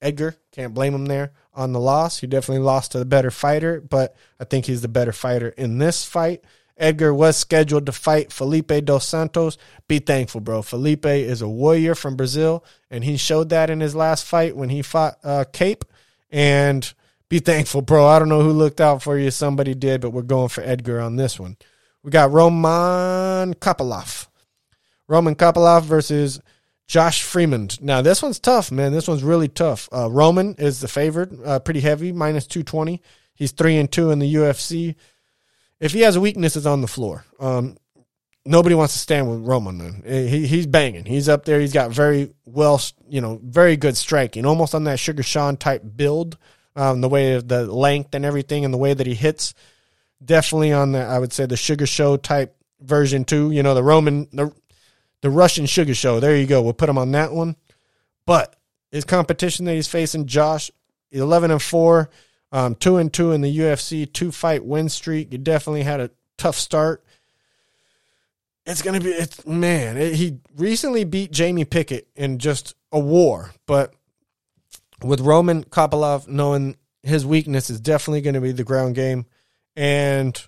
[0.00, 2.18] Edgar, can't blame him there on the loss.
[2.18, 5.78] He definitely lost to the better fighter, but I think he's the better fighter in
[5.78, 6.44] this fight.
[6.76, 9.58] Edgar was scheduled to fight Felipe dos Santos.
[9.88, 10.62] Be thankful, bro.
[10.62, 14.68] Felipe is a warrior from Brazil, and he showed that in his last fight when
[14.68, 15.84] he fought uh, Kape.
[16.30, 16.92] And
[17.28, 18.06] be thankful, bro.
[18.06, 19.30] I don't know who looked out for you.
[19.30, 21.56] Somebody did, but we're going for Edgar on this one.
[22.02, 24.28] We got Roman Kopylov.
[25.08, 26.40] Roman Kopylov versus
[26.88, 27.68] Josh Freeman.
[27.80, 28.92] Now this one's tough, man.
[28.92, 29.88] This one's really tough.
[29.92, 33.02] Uh, Roman is the favorite, uh, pretty heavy, minus two twenty.
[33.34, 34.96] He's three and two in the UFC.
[35.78, 37.24] If he has a weakness, it's on the floor.
[37.38, 37.76] Um,
[38.44, 39.78] nobody wants to stand with Roman.
[39.78, 40.02] Man.
[40.04, 41.04] He, he's banging.
[41.04, 41.60] He's up there.
[41.60, 45.82] He's got very well, you know, very good striking, almost on that Sugar Sean type
[45.94, 46.38] build.
[46.74, 49.52] Um, the way of the length and everything, and the way that he hits,
[50.24, 53.50] definitely on the I would say the Sugar Show type version too.
[53.50, 54.52] You know, the Roman the
[55.22, 56.20] the Russian Sugar Show.
[56.20, 56.62] There you go.
[56.62, 57.56] We'll put him on that one.
[58.26, 58.56] But
[58.90, 60.70] his competition that he's facing, Josh,
[61.10, 62.10] eleven and four,
[62.52, 65.32] um, two and two in the UFC, two fight win streak.
[65.32, 67.04] He definitely had a tough start.
[68.66, 69.96] It's gonna be it's man.
[69.96, 73.94] It, he recently beat Jamie Pickett in just a war, but
[75.02, 79.26] with Roman Kopylov knowing his weakness is definitely going to be the ground game,
[79.76, 80.40] and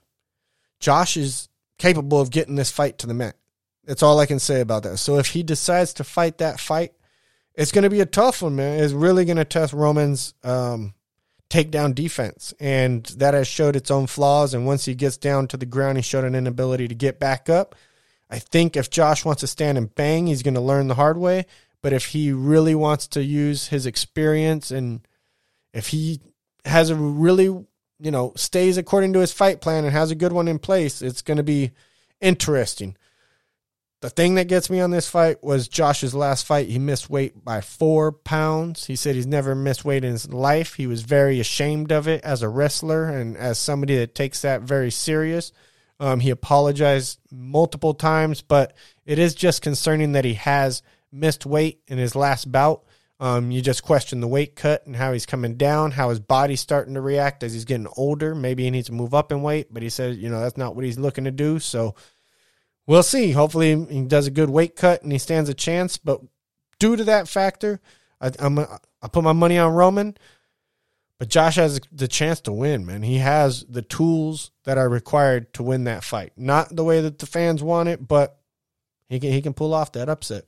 [0.81, 3.37] Josh is capable of getting this fight to the mat.
[3.85, 4.99] That's all I can say about that.
[4.99, 6.93] So if he decides to fight that fight,
[7.55, 8.83] it's going to be a tough one, man.
[8.83, 10.95] It's really going to test Roman's um,
[11.49, 14.55] takedown defense, and that has showed its own flaws.
[14.55, 17.49] And once he gets down to the ground, he showed an inability to get back
[17.49, 17.75] up.
[18.31, 21.19] I think if Josh wants to stand and bang, he's going to learn the hard
[21.19, 21.47] way.
[21.83, 25.07] But if he really wants to use his experience and
[25.73, 26.21] if he
[26.65, 30.33] has a really, you know, stays according to his fight plan and has a good
[30.33, 31.73] one in place, it's going to be
[32.21, 32.97] interesting.
[34.01, 36.69] The thing that gets me on this fight was Josh's last fight.
[36.69, 38.87] He missed weight by four pounds.
[38.87, 40.75] He said he's never missed weight in his life.
[40.75, 44.63] He was very ashamed of it as a wrestler and as somebody that takes that
[44.63, 45.53] very serious.
[45.99, 50.83] Um, he apologized multiple times, but it is just concerning that he has
[51.13, 52.85] missed weight in his last bout.
[53.21, 56.63] Um, you just question the weight cut and how he's coming down, how his body's
[56.63, 58.35] starting to react as he's getting older.
[58.35, 60.75] Maybe he needs to move up in weight, but he says, you know, that's not
[60.75, 61.59] what he's looking to do.
[61.59, 61.95] So
[62.91, 63.31] we'll see.
[63.31, 65.97] Hopefully, he does a good weight cut and he stands a chance.
[65.97, 66.21] But
[66.81, 67.81] due to that factor,
[68.21, 70.17] I, I'm I put my money on Roman.
[71.17, 73.03] But Josh has the chance to win, man.
[73.03, 76.33] He has the tools that are required to win that fight.
[76.37, 78.41] Not the way that the fans want it, but
[79.09, 80.47] He can he can pull off that upset.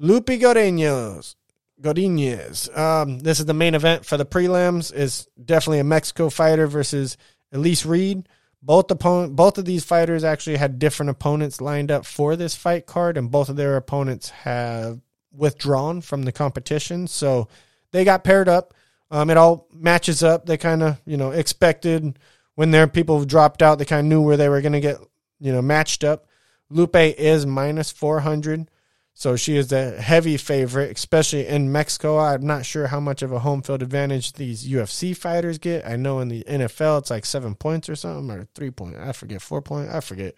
[0.00, 1.36] Loopy Godinez.
[1.80, 2.76] Godinez.
[2.76, 4.92] Um, this is the main event for the prelims.
[4.92, 7.16] Is definitely a Mexico fighter versus
[7.52, 8.28] Elise Reed.
[8.64, 12.86] Both opponent, both of these fighters actually had different opponents lined up for this fight
[12.86, 15.00] card, and both of their opponents have
[15.32, 17.06] withdrawn from the competition.
[17.06, 17.48] So
[17.90, 18.72] they got paired up.
[19.10, 20.46] Um, it all matches up.
[20.46, 22.18] They kind of, you know, expected
[22.54, 24.98] when their people dropped out, they kind of knew where they were going to get,
[25.40, 26.26] you know, matched up.
[26.70, 28.70] Loopy is minus 400.
[29.16, 32.18] So she is a heavy favorite, especially in Mexico.
[32.18, 35.86] I'm not sure how much of a home field advantage these UFC fighters get.
[35.86, 38.96] I know in the NFL it's like seven points or something, or three point.
[38.96, 39.88] I forget, four point.
[39.88, 40.34] I forget.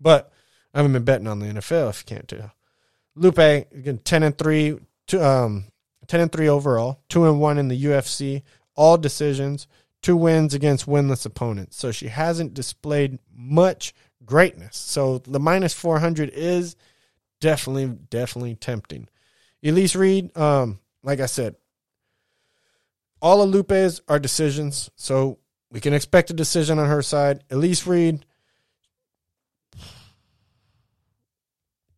[0.00, 0.32] But
[0.74, 2.52] I haven't been betting on the NFL if you can't tell.
[3.14, 5.66] Loopy again, ten and three, two, um,
[6.08, 8.42] ten and three overall, two and one in the UFC,
[8.74, 9.68] all decisions,
[10.02, 11.76] two wins against winless opponents.
[11.76, 14.76] So she hasn't displayed much greatness.
[14.76, 16.74] So the minus four hundred is
[17.40, 19.08] definitely, definitely tempting.
[19.64, 21.56] Elise Reed, um, like I said,
[23.20, 25.38] all of Loopy's are decisions, so
[25.70, 27.42] we can expect a decision on her side.
[27.50, 28.24] Elise Reed,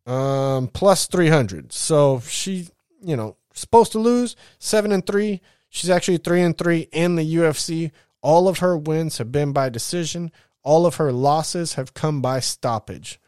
[0.05, 1.71] um, plus three hundred.
[1.73, 2.69] So she,
[3.01, 5.41] you know, supposed to lose seven and three.
[5.69, 7.91] She's actually three and three in the UFC.
[8.21, 10.31] All of her wins have been by decision.
[10.63, 13.19] All of her losses have come by stoppage.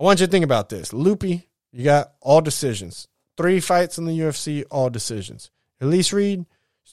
[0.00, 0.94] I want you to think about this.
[0.94, 3.06] Loopy, you got all decisions.
[3.36, 5.50] Three fights in the UFC, all decisions.
[5.78, 6.46] Elise Reed,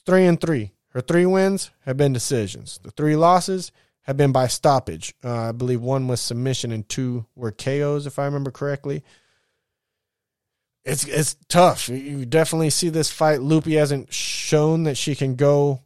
[0.04, 0.72] three and three.
[0.90, 2.78] Her three wins have been decisions.
[2.82, 5.14] The three losses have been by stoppage.
[5.24, 9.02] Uh, I believe one was submission and two were KOs, if I remember correctly.
[10.84, 11.88] It's it's tough.
[11.88, 13.42] You definitely see this fight.
[13.42, 15.82] Loopy hasn't shown that she can go,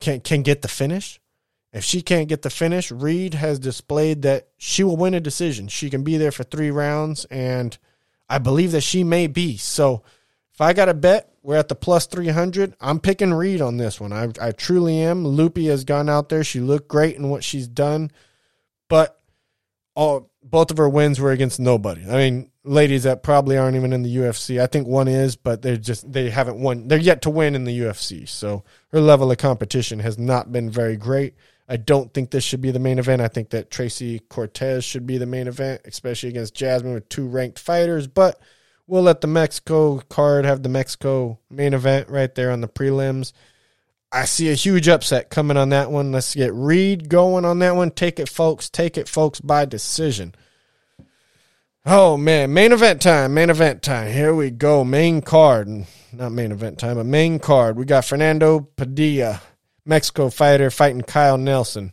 [0.00, 1.20] can can get the finish.
[1.72, 5.68] If she can't get the finish, Reed has displayed that she will win a decision.
[5.68, 7.76] She can be there for three rounds, and
[8.28, 9.56] I believe that she may be.
[9.56, 10.02] So
[10.52, 12.74] if I got a bet, we're at the plus 300.
[12.80, 14.12] I'm picking Reed on this one.
[14.12, 15.26] I, I truly am.
[15.26, 16.44] Loopy has gone out there.
[16.44, 18.10] She looked great in what she's done,
[18.88, 19.18] but
[19.94, 22.02] all both of her wins were against nobody.
[22.02, 24.60] I mean, ladies that probably aren't even in the UFC.
[24.60, 26.88] I think one is, but they're just they haven't won.
[26.88, 28.28] They're yet to win in the UFC.
[28.28, 31.34] So her level of competition has not been very great.
[31.68, 33.22] I don't think this should be the main event.
[33.22, 37.26] I think that Tracy Cortez should be the main event, especially against Jasmine with two
[37.26, 38.06] ranked fighters.
[38.06, 38.40] But
[38.86, 43.32] we'll let the Mexico card have the Mexico main event right there on the prelims.
[44.10, 46.12] I see a huge upset coming on that one.
[46.12, 47.90] Let's get Reed going on that one.
[47.90, 48.68] Take it, folks.
[48.68, 50.34] Take it, folks, by decision.
[51.86, 52.52] Oh, man.
[52.52, 53.32] Main event time.
[53.32, 54.12] Main event time.
[54.12, 54.84] Here we go.
[54.84, 55.86] Main card.
[56.12, 57.76] Not main event time, but main card.
[57.76, 59.40] We got Fernando Padilla
[59.84, 61.92] Mexico fighter fighting Kyle Nelson.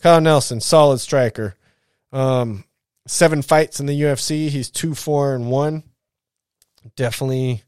[0.00, 1.56] Kyle Nelson, solid striker.
[2.12, 2.64] Um,
[3.06, 4.48] seven fights in the UFC.
[4.48, 5.82] He's two, four, and one.
[6.94, 7.62] Definitely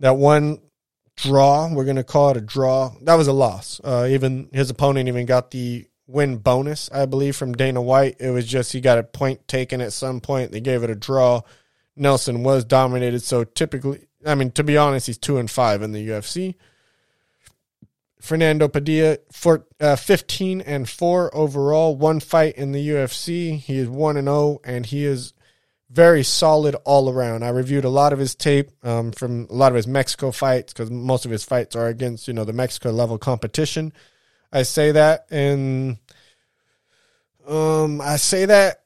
[0.00, 0.60] that one
[1.16, 1.72] draw.
[1.72, 2.92] We're gonna call it a draw.
[3.02, 3.80] That was a loss.
[3.82, 8.16] Uh, even his opponent even got the win bonus, I believe, from Dana White.
[8.20, 10.52] It was just he got a point taken at some point.
[10.52, 11.42] They gave it a draw.
[11.96, 13.22] Nelson was dominated.
[13.22, 16.54] So typically, I mean, to be honest, he's two and five in the UFC.
[18.26, 23.58] Fernando Padilla for uh, 15 and 4 overall, one fight in the UFC.
[23.58, 25.32] He is 1 and 0 and he is
[25.90, 27.44] very solid all around.
[27.44, 30.72] I reviewed a lot of his tape um, from a lot of his Mexico fights
[30.72, 33.92] because most of his fights are against, you know, the Mexico level competition.
[34.52, 35.98] I say that and
[37.46, 38.82] um I say that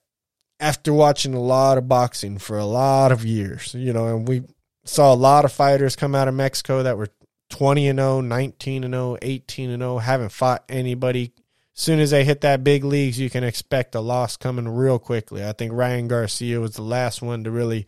[0.58, 4.42] after watching a lot of boxing for a lot of years, you know, and we
[4.84, 7.08] saw a lot of fighters come out of Mexico that were
[7.50, 11.32] 20 and 0, 19 and 0, 18 and 0, haven't fought anybody.
[11.74, 15.44] Soon as they hit that big leagues, you can expect a loss coming real quickly.
[15.44, 17.86] I think Ryan Garcia was the last one to really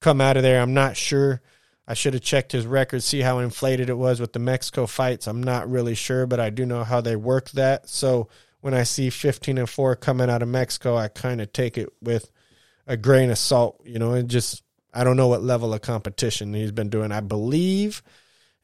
[0.00, 0.60] come out of there.
[0.60, 1.40] I'm not sure.
[1.86, 5.26] I should have checked his record, see how inflated it was with the Mexico fights.
[5.26, 7.88] I'm not really sure, but I do know how they work that.
[7.88, 8.28] So
[8.60, 11.88] when I see 15 and 4 coming out of Mexico, I kind of take it
[12.00, 12.30] with
[12.86, 13.80] a grain of salt.
[13.84, 14.62] You know, and just,
[14.94, 17.10] I don't know what level of competition he's been doing.
[17.10, 18.02] I believe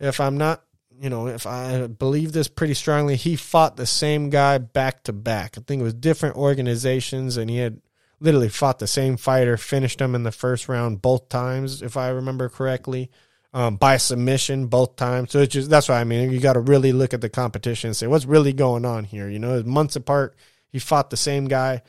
[0.00, 0.62] if I'm not,
[1.00, 5.12] you know, if I believe this pretty strongly, he fought the same guy back to
[5.12, 5.56] back.
[5.58, 7.80] I think it was different organizations, and he had
[8.20, 12.08] literally fought the same fighter, finished him in the first round both times, if I
[12.08, 13.10] remember correctly,
[13.52, 15.32] um, by submission both times.
[15.32, 16.30] So it's just that's what I mean.
[16.30, 19.28] You got to really look at the competition and say what's really going on here.
[19.28, 20.36] You know, months apart,
[20.68, 21.82] he fought the same guy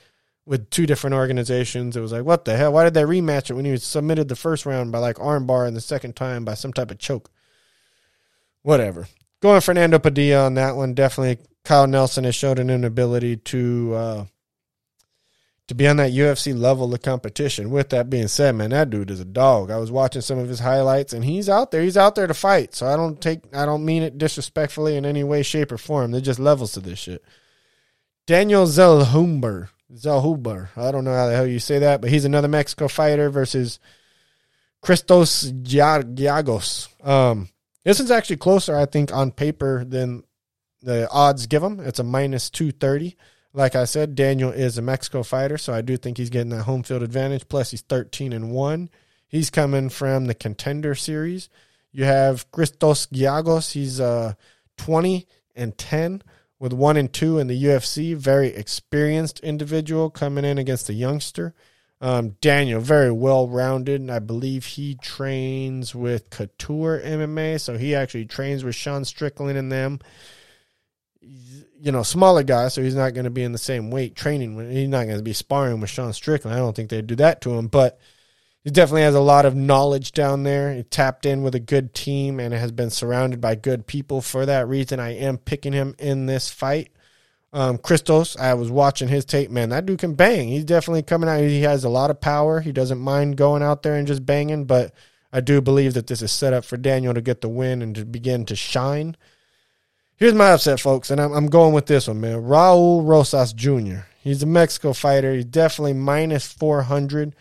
[0.46, 1.98] with two different organizations.
[1.98, 2.72] It was like, what the hell?
[2.72, 5.68] Why did they rematch it when he was submitted the first round by like armbar
[5.68, 7.30] and the second time by some type of choke?
[8.64, 9.08] Whatever.
[9.42, 10.94] Going Fernando Padilla on that one.
[10.94, 14.26] Definitely Kyle Nelson has showed an inability to uh,
[15.68, 17.70] to be on that UFC level of competition.
[17.70, 19.70] With that being said, man, that dude is a dog.
[19.70, 21.82] I was watching some of his highlights and he's out there.
[21.82, 22.74] He's out there to fight.
[22.74, 26.12] So I don't take I don't mean it disrespectfully in any way, shape, or form.
[26.12, 27.24] They're just levels to this shit.
[28.26, 29.70] Daniel Zellhuber.
[29.94, 30.70] Zellhuber.
[30.76, 33.80] I don't know how the hell you say that, but he's another Mexico fighter versus
[34.82, 36.88] Christos Giagos.
[37.06, 37.50] Um,
[37.88, 40.24] this is actually closer, I think, on paper than
[40.82, 41.80] the odds give him.
[41.80, 43.16] It's a minus 230.
[43.54, 46.64] Like I said, Daniel is a Mexico fighter, so I do think he's getting that
[46.64, 47.48] home field advantage.
[47.48, 48.90] Plus, he's 13 and 1.
[49.30, 51.48] He's coming from the contender series.
[51.94, 53.72] You have Christos Giagos.
[53.72, 54.34] He's uh,
[54.76, 56.24] 20 and 10
[56.60, 58.18] with 1 and 2 in the UFC.
[58.18, 61.56] Very experienced individual coming in against a youngster.
[62.00, 64.02] Um, Daniel, very well rounded.
[64.02, 69.58] And I believe he trains with Couture MMA, so he actually trains with Sean Strickland
[69.58, 70.00] and them
[71.80, 74.72] you know, smaller guy, so he's not going to be in the same weight training.
[74.72, 76.56] He's not going to be sparring with Sean Strickland.
[76.56, 78.00] I don't think they'd do that to him, but
[78.64, 80.74] he definitely has a lot of knowledge down there.
[80.74, 84.22] He tapped in with a good team and has been surrounded by good people.
[84.22, 86.92] For that reason, I am picking him in this fight.
[87.58, 89.50] Um, Christos, I was watching his tape.
[89.50, 90.48] Man, that dude can bang.
[90.48, 91.42] He's definitely coming out.
[91.42, 92.60] He has a lot of power.
[92.62, 94.94] He doesn't mind going out there and just banging, but
[95.34, 97.96] I do believe that this is set up for Daniel to get the win and
[97.96, 99.18] to begin to shine.
[100.18, 102.44] Here's my upset, folks, and I'm, I'm going with this one, man.
[102.44, 104.06] Raul Rosas Jr.
[104.20, 105.34] He's a Mexico fighter.
[105.34, 107.36] He's definitely minus 400,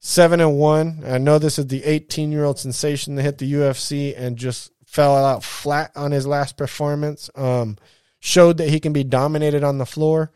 [0.00, 1.04] 7 and 1.
[1.06, 4.72] I know this is the 18 year old sensation that hit the UFC and just
[4.84, 7.30] fell out flat on his last performance.
[7.36, 7.76] Um,
[8.22, 10.30] showed that he can be dominated on the floor.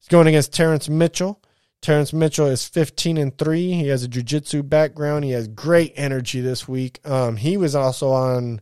[0.00, 1.40] He's going against Terrence Mitchell.
[1.80, 3.72] Terrence Mitchell is 15 and 3.
[3.74, 5.24] He has a jiu-jitsu background.
[5.24, 6.98] He has great energy this week.
[7.08, 8.60] Um, he was also on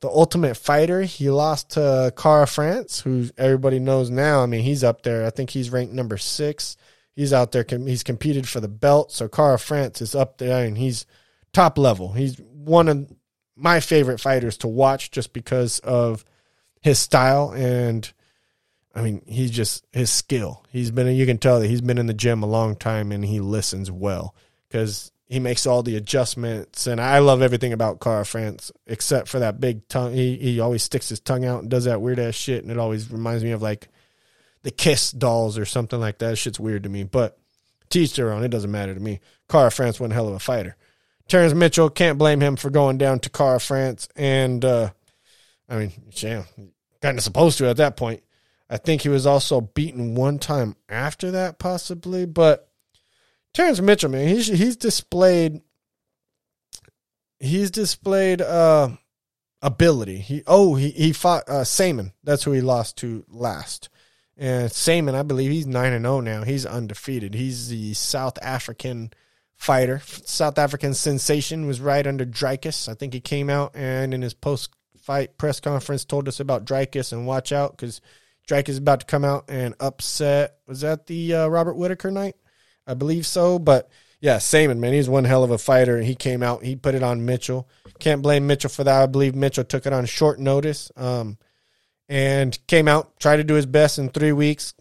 [0.00, 1.02] the Ultimate Fighter.
[1.02, 4.42] He lost to Kara France, who everybody knows now.
[4.42, 5.26] I mean, he's up there.
[5.26, 6.78] I think he's ranked number six.
[7.14, 7.66] He's out there.
[7.68, 9.12] He's competed for the belt.
[9.12, 11.04] So Kara France is up there, and he's
[11.52, 12.12] top level.
[12.12, 13.12] He's one of
[13.56, 16.24] my favorite fighters to watch just because of
[16.80, 18.12] his style and.
[18.92, 20.64] I mean, he's just his skill.
[20.72, 23.24] He's been, you can tell that he's been in the gym a long time and
[23.24, 24.34] he listens well
[24.68, 29.38] because he makes all the adjustments, and I love everything about Kara France except for
[29.38, 30.12] that big tongue.
[30.12, 32.78] He he always sticks his tongue out and does that weird ass shit, and it
[32.78, 33.88] always reminds me of like
[34.64, 36.36] the Kiss dolls or something like that.
[36.36, 37.38] Shit's weird to me, but
[37.90, 38.42] teach their own.
[38.42, 39.20] It doesn't matter to me.
[39.48, 40.76] Kara France one hell of a fighter.
[41.28, 44.90] Terrence Mitchell can't blame him for going down to Kara France, and uh,
[45.70, 46.42] I mean, yeah,
[47.00, 48.22] kind of supposed to at that point.
[48.68, 52.68] I think he was also beaten one time after that, possibly, but
[53.54, 55.62] Terrence Mitchell, man, he's he's displayed
[57.38, 58.90] he's displayed uh
[59.62, 60.18] ability.
[60.18, 62.12] He oh he he fought uh Saaiman.
[62.22, 63.88] That's who he lost to last.
[64.36, 66.44] And Saaiman, I believe he's nine and zero oh now.
[66.44, 67.34] He's undefeated.
[67.34, 69.12] He's the South African
[69.54, 70.00] fighter.
[70.24, 72.88] South African sensation was right under Dricus.
[72.88, 76.64] I think he came out and in his post fight press conference told us about
[76.64, 78.00] Dricus and watch out because
[78.48, 80.56] Dricus is about to come out and upset.
[80.66, 82.36] Was that the uh, Robert Whitaker night?
[82.86, 83.58] I believe so.
[83.58, 83.88] But
[84.20, 85.96] yeah, Saaiman, man, he's one hell of a fighter.
[85.96, 87.68] And he came out, he put it on Mitchell.
[87.98, 89.02] Can't blame Mitchell for that.
[89.02, 91.38] I believe Mitchell took it on short notice um,
[92.08, 94.74] and came out, tried to do his best in three weeks,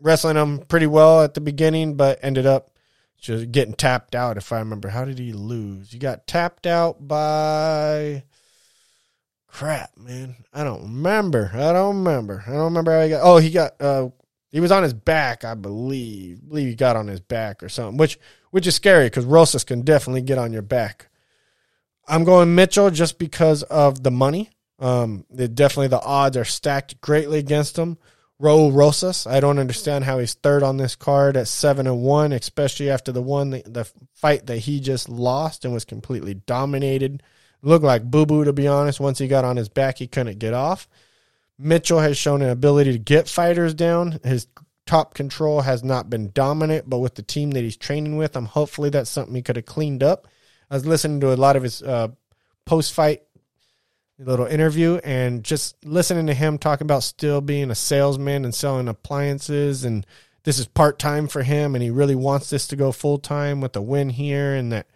[0.00, 2.70] wrestling him pretty well at the beginning, but ended up
[3.16, 4.88] just getting tapped out, if I remember.
[4.88, 5.90] How did he lose?
[5.90, 8.24] He got tapped out by
[9.58, 10.36] crap, man.
[10.54, 11.50] I don't remember.
[11.52, 12.44] I don't remember.
[12.46, 13.20] I don't remember how he got.
[13.24, 14.08] Oh, he got uh,
[14.52, 16.38] he was on his back, I believe.
[16.44, 18.20] I believe he got on his back or something, which
[18.52, 21.08] which is scary because Rosas can definitely get on your back.
[22.06, 24.50] I'm going Mitchell just because of the money.
[24.78, 27.98] Um, definitely the odds are stacked greatly against him.
[28.40, 32.30] Raul Rosas, I don't understand how he's third on this card at seven and one,
[32.30, 37.24] especially after the one the, the fight that he just lost and was completely dominated.
[37.62, 39.00] Looked like boo boo to be honest.
[39.00, 40.88] Once he got on his back, he couldn't get off.
[41.58, 44.20] Mitchell has shown an ability to get fighters down.
[44.22, 44.46] His
[44.86, 48.46] top control has not been dominant, but with the team that he's training with, I'm
[48.46, 50.28] hopefully that's something he could have cleaned up.
[50.70, 52.08] I was listening to a lot of his uh,
[52.64, 53.22] post fight
[54.18, 58.88] little interview and just listening to him talk about still being a salesman and selling
[58.88, 60.04] appliances and
[60.42, 63.60] this is part time for him and he really wants this to go full time
[63.60, 64.88] with a win here and that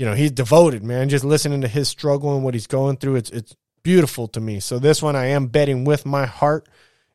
[0.00, 3.16] you know he's devoted man just listening to his struggle and what he's going through
[3.16, 4.60] it's it's beautiful to me.
[4.60, 6.68] So this one I am betting with my heart,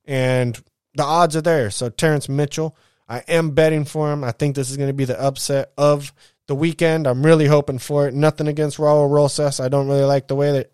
[0.05, 0.61] and
[0.93, 1.69] the odds are there.
[1.71, 2.75] So Terrence Mitchell,
[3.07, 4.23] I am betting for him.
[4.23, 6.13] I think this is going to be the upset of
[6.47, 7.07] the weekend.
[7.07, 8.13] I'm really hoping for it.
[8.13, 9.59] Nothing against Raul Rosas.
[9.59, 10.71] I don't really like the way that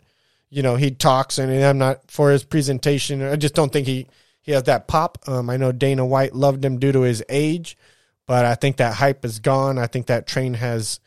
[0.50, 3.22] you know he talks, and I'm not for his presentation.
[3.22, 4.08] I just don't think he
[4.42, 5.18] he has that pop.
[5.28, 7.78] Um, I know Dana White loved him due to his age,
[8.26, 9.78] But I think that hype is gone.
[9.78, 11.00] I think that train has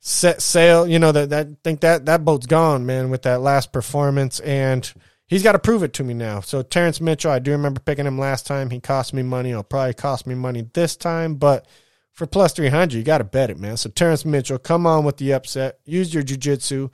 [0.00, 0.86] set sail.
[0.86, 4.90] You know that that think that that boat's gone, man, with that last performance, and
[5.26, 6.40] he's got to prove it to me now.
[6.40, 8.70] So Terrence Mitchell, I do remember picking him last time.
[8.70, 9.50] He cost me money.
[9.50, 11.66] It'll probably cost me money this time, but
[12.12, 13.76] for plus three hundred, you got to bet it, man.
[13.76, 15.78] So Terrence Mitchell, come on with the upset.
[15.84, 16.90] Use your jujitsu.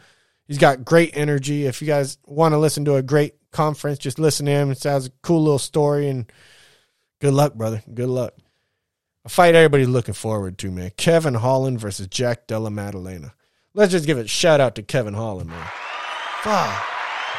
[0.47, 1.67] He's got great energy.
[1.67, 4.71] If you guys want to listen to a great conference, just listen to him.
[4.71, 6.31] It sounds a cool little story and
[7.21, 7.83] good luck, brother.
[7.93, 8.35] Good luck.
[9.27, 10.93] A fight everybody's looking forward to, man.
[10.97, 13.35] Kevin Holland versus Jack Della Maddalena.
[13.75, 15.69] Let's just give a shout out to Kevin Holland, man.
[16.43, 16.85] Fuck.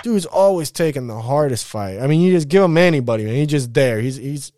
[0.04, 2.00] Dude's always taking the hardest fight.
[2.00, 3.36] I mean, you just give him anybody, man.
[3.36, 4.02] He's just there.
[4.02, 4.52] He's he's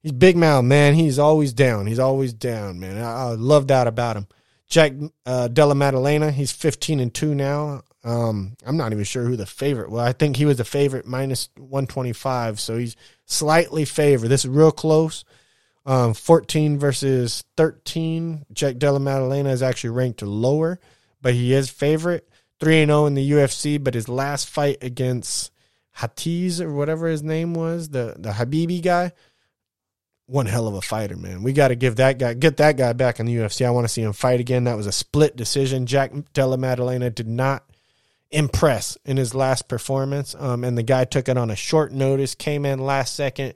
[0.00, 0.94] he's big mouth, man.
[0.94, 1.88] He's always down.
[1.88, 2.98] He's always down, man.
[2.98, 4.28] I, I love that about him.
[4.68, 4.92] Jack
[5.26, 7.82] uh, Della Maddalena, he's 15 and 2 now.
[8.04, 9.90] Um, I'm not even sure who the favorite.
[9.90, 12.94] Well, I think he was the favorite minus 125, so he's
[13.26, 14.28] slightly favored.
[14.28, 15.24] This is real close.
[15.88, 18.44] Um, 14 versus 13.
[18.52, 20.78] Jack Della Maddalena is actually ranked lower,
[21.22, 22.28] but he is favorite.
[22.60, 25.50] 3 0 in the UFC, but his last fight against
[25.96, 29.12] Hafez or whatever his name was, the, the Habibi guy,
[30.26, 31.42] one hell of a fighter, man.
[31.42, 33.64] We got to give that guy, get that guy back in the UFC.
[33.64, 34.64] I want to see him fight again.
[34.64, 35.86] That was a split decision.
[35.86, 37.64] Jack Della Maddalena did not
[38.30, 42.34] impress in his last performance, um, and the guy took it on a short notice,
[42.34, 43.54] came in last second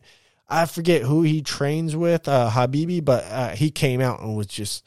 [0.52, 4.46] I forget who he trains with, uh, Habibi, but uh, he came out and was
[4.46, 4.84] just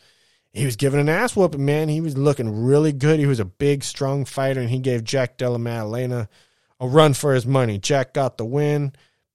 [0.53, 1.89] he was giving an ass whooping, man.
[1.89, 3.20] He was looking really good.
[3.20, 6.30] He was a big, strong fighter, and he gave Jack Della Maddalena
[6.80, 7.78] a run for his money.
[7.78, 8.93] Jack got the win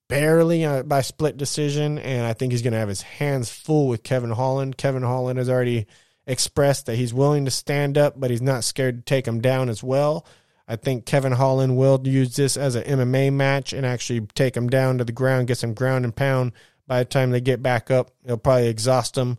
[0.09, 3.87] barely uh, by split decision, and I think he's going to have his hands full
[3.87, 4.79] with Kevin Holland.
[4.79, 5.87] Kevin Holland has already
[6.27, 9.69] expressed that he's willing to stand up, but he's not scared to take him down
[9.69, 10.25] as well.
[10.71, 14.69] I think Kevin Holland will use this as an MMA match and actually take him
[14.69, 16.53] down to the ground, get some ground and pound.
[16.87, 19.39] By the time they get back up, he'll probably exhaust them.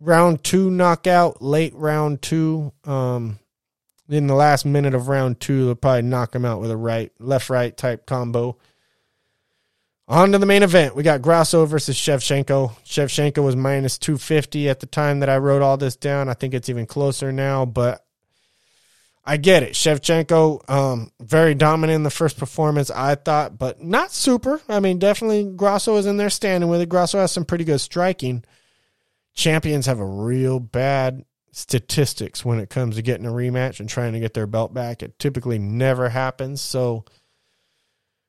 [0.00, 2.72] Round two knockout, late round two.
[2.84, 3.38] Um,
[4.08, 7.12] in the last minute of round two, they'll probably knock him out with a right,
[7.18, 8.56] left, right type combo.
[10.08, 10.96] On to the main event.
[10.96, 12.72] We got Grasso versus Shevchenko.
[12.86, 16.30] Shevchenko was minus 250 at the time that I wrote all this down.
[16.30, 18.03] I think it's even closer now, but
[19.24, 19.72] I get it.
[19.72, 24.60] Shevchenko, um, very dominant in the first performance, I thought, but not super.
[24.68, 26.90] I mean, definitely Grasso is in there standing with it.
[26.90, 28.44] Grasso has some pretty good striking.
[29.32, 34.12] Champions have a real bad statistics when it comes to getting a rematch and trying
[34.12, 35.02] to get their belt back.
[35.02, 37.04] It typically never happens, so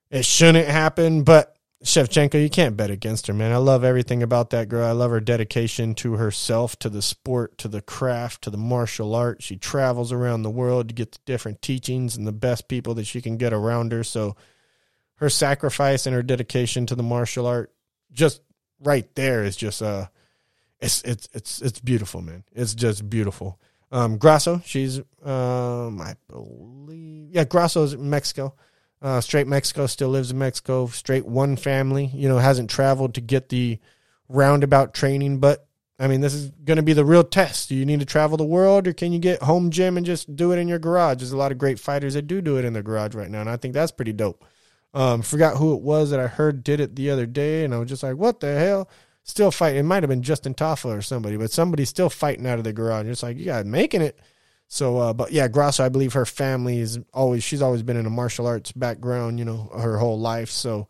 [0.10, 1.55] it shouldn't happen, but
[1.86, 3.52] Shevchenko, you can't bet against her, man.
[3.52, 4.88] I love everything about that girl.
[4.88, 9.14] I love her dedication to herself, to the sport, to the craft, to the martial
[9.14, 9.44] art.
[9.44, 13.06] She travels around the world to get the different teachings and the best people that
[13.06, 14.04] she can get around her.
[14.04, 14.36] So
[15.18, 17.72] her sacrifice and her dedication to the martial art,
[18.12, 18.42] just
[18.80, 20.08] right there, is just uh,
[20.80, 22.44] it's it's it's it's beautiful, man.
[22.52, 23.60] It's just beautiful.
[23.92, 28.56] Um, Grasso, she's um, I believe, yeah, Grasso's Mexico.
[29.06, 30.88] Uh, straight Mexico still lives in Mexico.
[30.88, 33.78] Straight one family, you know, hasn't traveled to get the
[34.30, 35.38] roundabout training.
[35.38, 35.68] But
[36.00, 37.70] I mean, this is going to be the real test.
[37.70, 40.36] Do you need to travel the world, or can you get home gym and just
[40.36, 41.20] do it in your garage?
[41.20, 43.42] There's a lot of great fighters that do do it in their garage right now,
[43.42, 44.44] and I think that's pretty dope.
[44.96, 47.78] Um, forgot who it was that I heard did it the other day, and I
[47.78, 48.90] was just like, "What the hell?"
[49.22, 49.82] Still fighting.
[49.82, 52.74] It might have been Justin Tafa or somebody, but somebody's still fighting out of the
[52.74, 53.06] garage.
[53.06, 54.18] It's like you got making it.
[54.76, 58.06] So, uh, but yeah, Grasso, I believe her family is always, she's always been in
[58.06, 60.50] a martial arts background, you know, her whole life.
[60.50, 60.90] So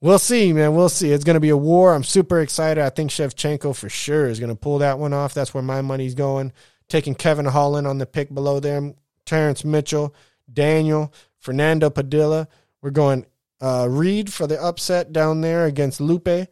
[0.00, 0.74] we'll see, man.
[0.74, 1.12] We'll see.
[1.12, 1.94] It's going to be a war.
[1.94, 2.82] I'm super excited.
[2.82, 5.34] I think Shevchenko for sure is going to pull that one off.
[5.34, 6.52] That's where my money's going.
[6.88, 10.12] Taking Kevin Holland on the pick below them, Terrence Mitchell,
[10.52, 12.48] Daniel, Fernando Padilla.
[12.82, 13.24] We're going
[13.60, 16.48] uh, Reed for the upset down there against Loopy.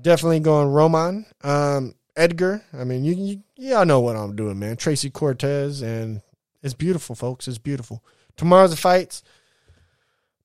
[0.00, 1.26] Definitely going Roman.
[1.42, 2.62] Um, Edgar.
[2.72, 4.76] I mean, you, you y'all know what I'm doing, man.
[4.76, 6.22] Tracy Cortez, and
[6.62, 7.48] it's beautiful, folks.
[7.48, 8.02] It's beautiful.
[8.36, 9.22] Tomorrow's the fights.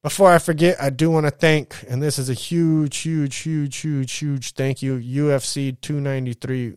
[0.01, 3.78] Before I forget, I do want to thank, and this is a huge, huge, huge,
[3.78, 6.76] huge, huge thank you, UFC 293.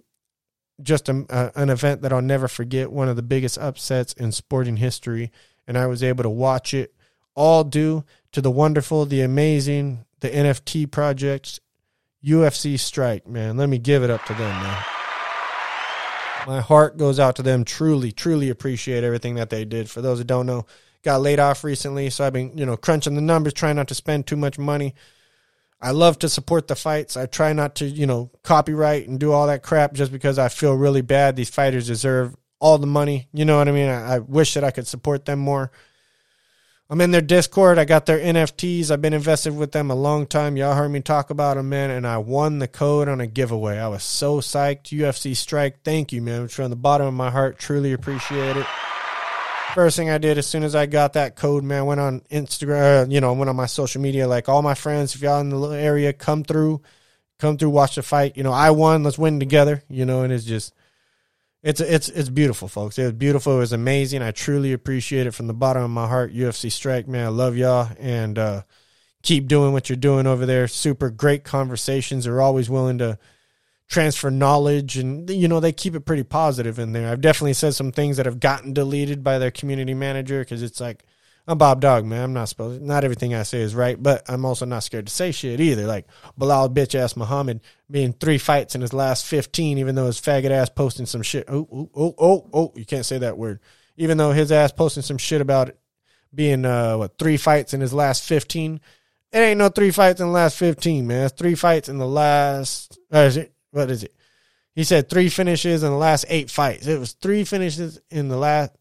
[0.83, 2.91] Just a, an event that I'll never forget.
[2.91, 5.31] One of the biggest upsets in sporting history,
[5.69, 6.95] and I was able to watch it
[7.37, 11.61] all due to the wonderful, the amazing, the NFT projects
[12.25, 13.57] UFC Strike, man.
[13.57, 14.85] Let me give it up to them, man.
[16.47, 17.65] My heart goes out to them.
[17.65, 19.91] Truly, truly appreciate everything that they did.
[19.91, 20.67] For those that don't know,
[21.03, 23.95] got laid off recently, so I've been, you know, crunching the numbers, trying not to
[23.95, 24.95] spend too much money.
[25.81, 27.17] I love to support the fights.
[27.17, 30.49] I try not to, you know, copyright and do all that crap just because I
[30.49, 31.35] feel really bad.
[31.35, 33.29] These fighters deserve all the money.
[33.33, 33.89] You know what I mean?
[33.89, 35.73] I, I wish that I could support them more.
[36.93, 37.79] I'm in their Discord.
[37.79, 38.91] I got their NFTs.
[38.91, 40.59] I've been invested with them a long time.
[40.59, 41.91] Y'all heard me talk about them, man.
[41.91, 43.79] And I won the code on a giveaway.
[43.79, 44.91] I was so psyched.
[44.93, 46.49] UFC Strike, thank you, man.
[46.49, 48.67] From the bottom of my heart, truly appreciate it.
[49.75, 53.07] First thing I did as soon as I got that code, man, went on Instagram,
[53.07, 55.49] uh, you know, went on my social media, like all my friends, if y'all in
[55.49, 56.83] the little area, come through,
[57.39, 58.37] come through, watch the fight.
[58.37, 60.75] You know, I won, let's win together, you know, and it's just,
[61.63, 62.99] it's it's it's beautiful, folks.
[62.99, 63.55] It was beautiful.
[63.55, 64.23] It was amazing.
[64.23, 66.35] I truly appreciate it from the bottom of my heart.
[66.35, 68.63] UFC Strike, man, I love y'all, and uh,
[69.23, 70.67] keep doing what you're doing over there.
[70.67, 72.25] Super great conversations.
[72.25, 73.19] They're always willing to
[73.89, 77.75] transfer knowledge and you know they keep it pretty positive in there i've definitely said
[77.75, 81.05] some things that have gotten deleted by their community manager because it's like
[81.47, 84.23] i'm bob dog man i'm not supposed To, not everything i say is right but
[84.29, 86.07] i'm also not scared to say shit either like
[86.39, 90.51] belal bitch ass muhammad being three fights in his last 15 even though his faggot
[90.51, 93.61] ass posting some shit oh oh oh oh, oh you can't say that word
[93.97, 95.79] even though his ass posting some shit about it
[96.35, 98.81] being uh what three fights in his last 15
[99.33, 102.07] it ain't no three fights in the last 15 man it's three fights in the
[102.07, 104.15] last uh, is it what is it?
[104.75, 106.87] He said three finishes in the last eight fights.
[106.87, 108.73] It was three finishes in the last.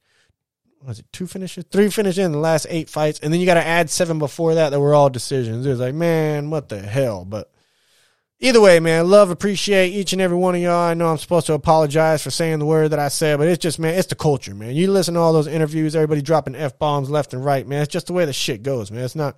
[0.86, 1.64] Was it two finishes?
[1.70, 4.56] Three finishes in the last eight fights, and then you got to add seven before
[4.56, 5.66] that that were all decisions.
[5.66, 7.24] It was like, man, what the hell?
[7.24, 7.52] But
[8.40, 10.74] either way, man, love, appreciate each and every one of y'all.
[10.74, 13.62] I know I'm supposed to apologize for saying the word that I said, but it's
[13.62, 14.76] just, man, it's the culture, man.
[14.76, 17.84] You listen to all those interviews, everybody dropping f bombs left and right, man.
[17.84, 19.04] It's just the way the shit goes, man.
[19.04, 19.38] It's not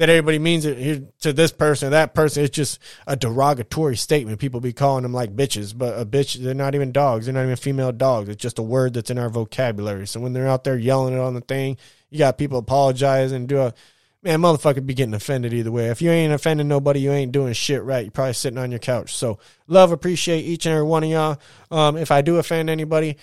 [0.00, 2.42] that everybody means it to this person or that person.
[2.42, 4.40] It's just a derogatory statement.
[4.40, 7.26] People be calling them like bitches, but a bitch, they're not even dogs.
[7.26, 8.30] They're not even female dogs.
[8.30, 10.06] It's just a word that's in our vocabulary.
[10.06, 11.76] So when they're out there yelling it on the thing,
[12.08, 13.74] you got people apologize and do a
[14.22, 15.88] man, motherfucker be getting offended either way.
[15.88, 18.06] If you ain't offending nobody, you ain't doing shit right.
[18.06, 19.14] You're probably sitting on your couch.
[19.14, 21.38] So love, appreciate each and every one of y'all.
[21.70, 23.18] Um, if I do offend anybody,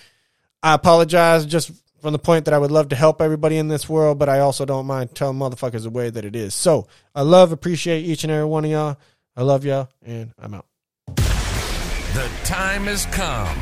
[0.61, 3.89] I apologize just from the point that I would love to help everybody in this
[3.89, 6.53] world, but I also don't mind telling motherfuckers the way that it is.
[6.53, 8.97] So I love, appreciate each and every one of y'all.
[9.35, 10.65] I love y'all, and I'm out.
[11.15, 13.59] The time has come.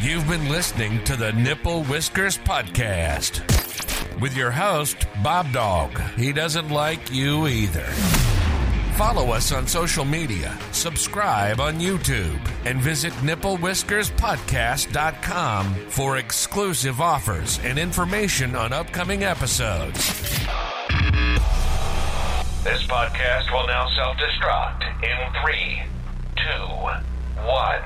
[0.00, 3.40] You've been listening to the Nipple Whiskers Podcast
[4.20, 6.14] with your host, BobDawg.
[6.14, 8.35] He doesn't like you either.
[8.96, 17.78] Follow us on social media, subscribe on YouTube, and visit nipplewhiskerspodcast.com for exclusive offers and
[17.78, 19.98] information on upcoming episodes.
[22.64, 25.82] This podcast will now self destruct in three,
[26.34, 26.64] two,
[27.44, 27.82] one.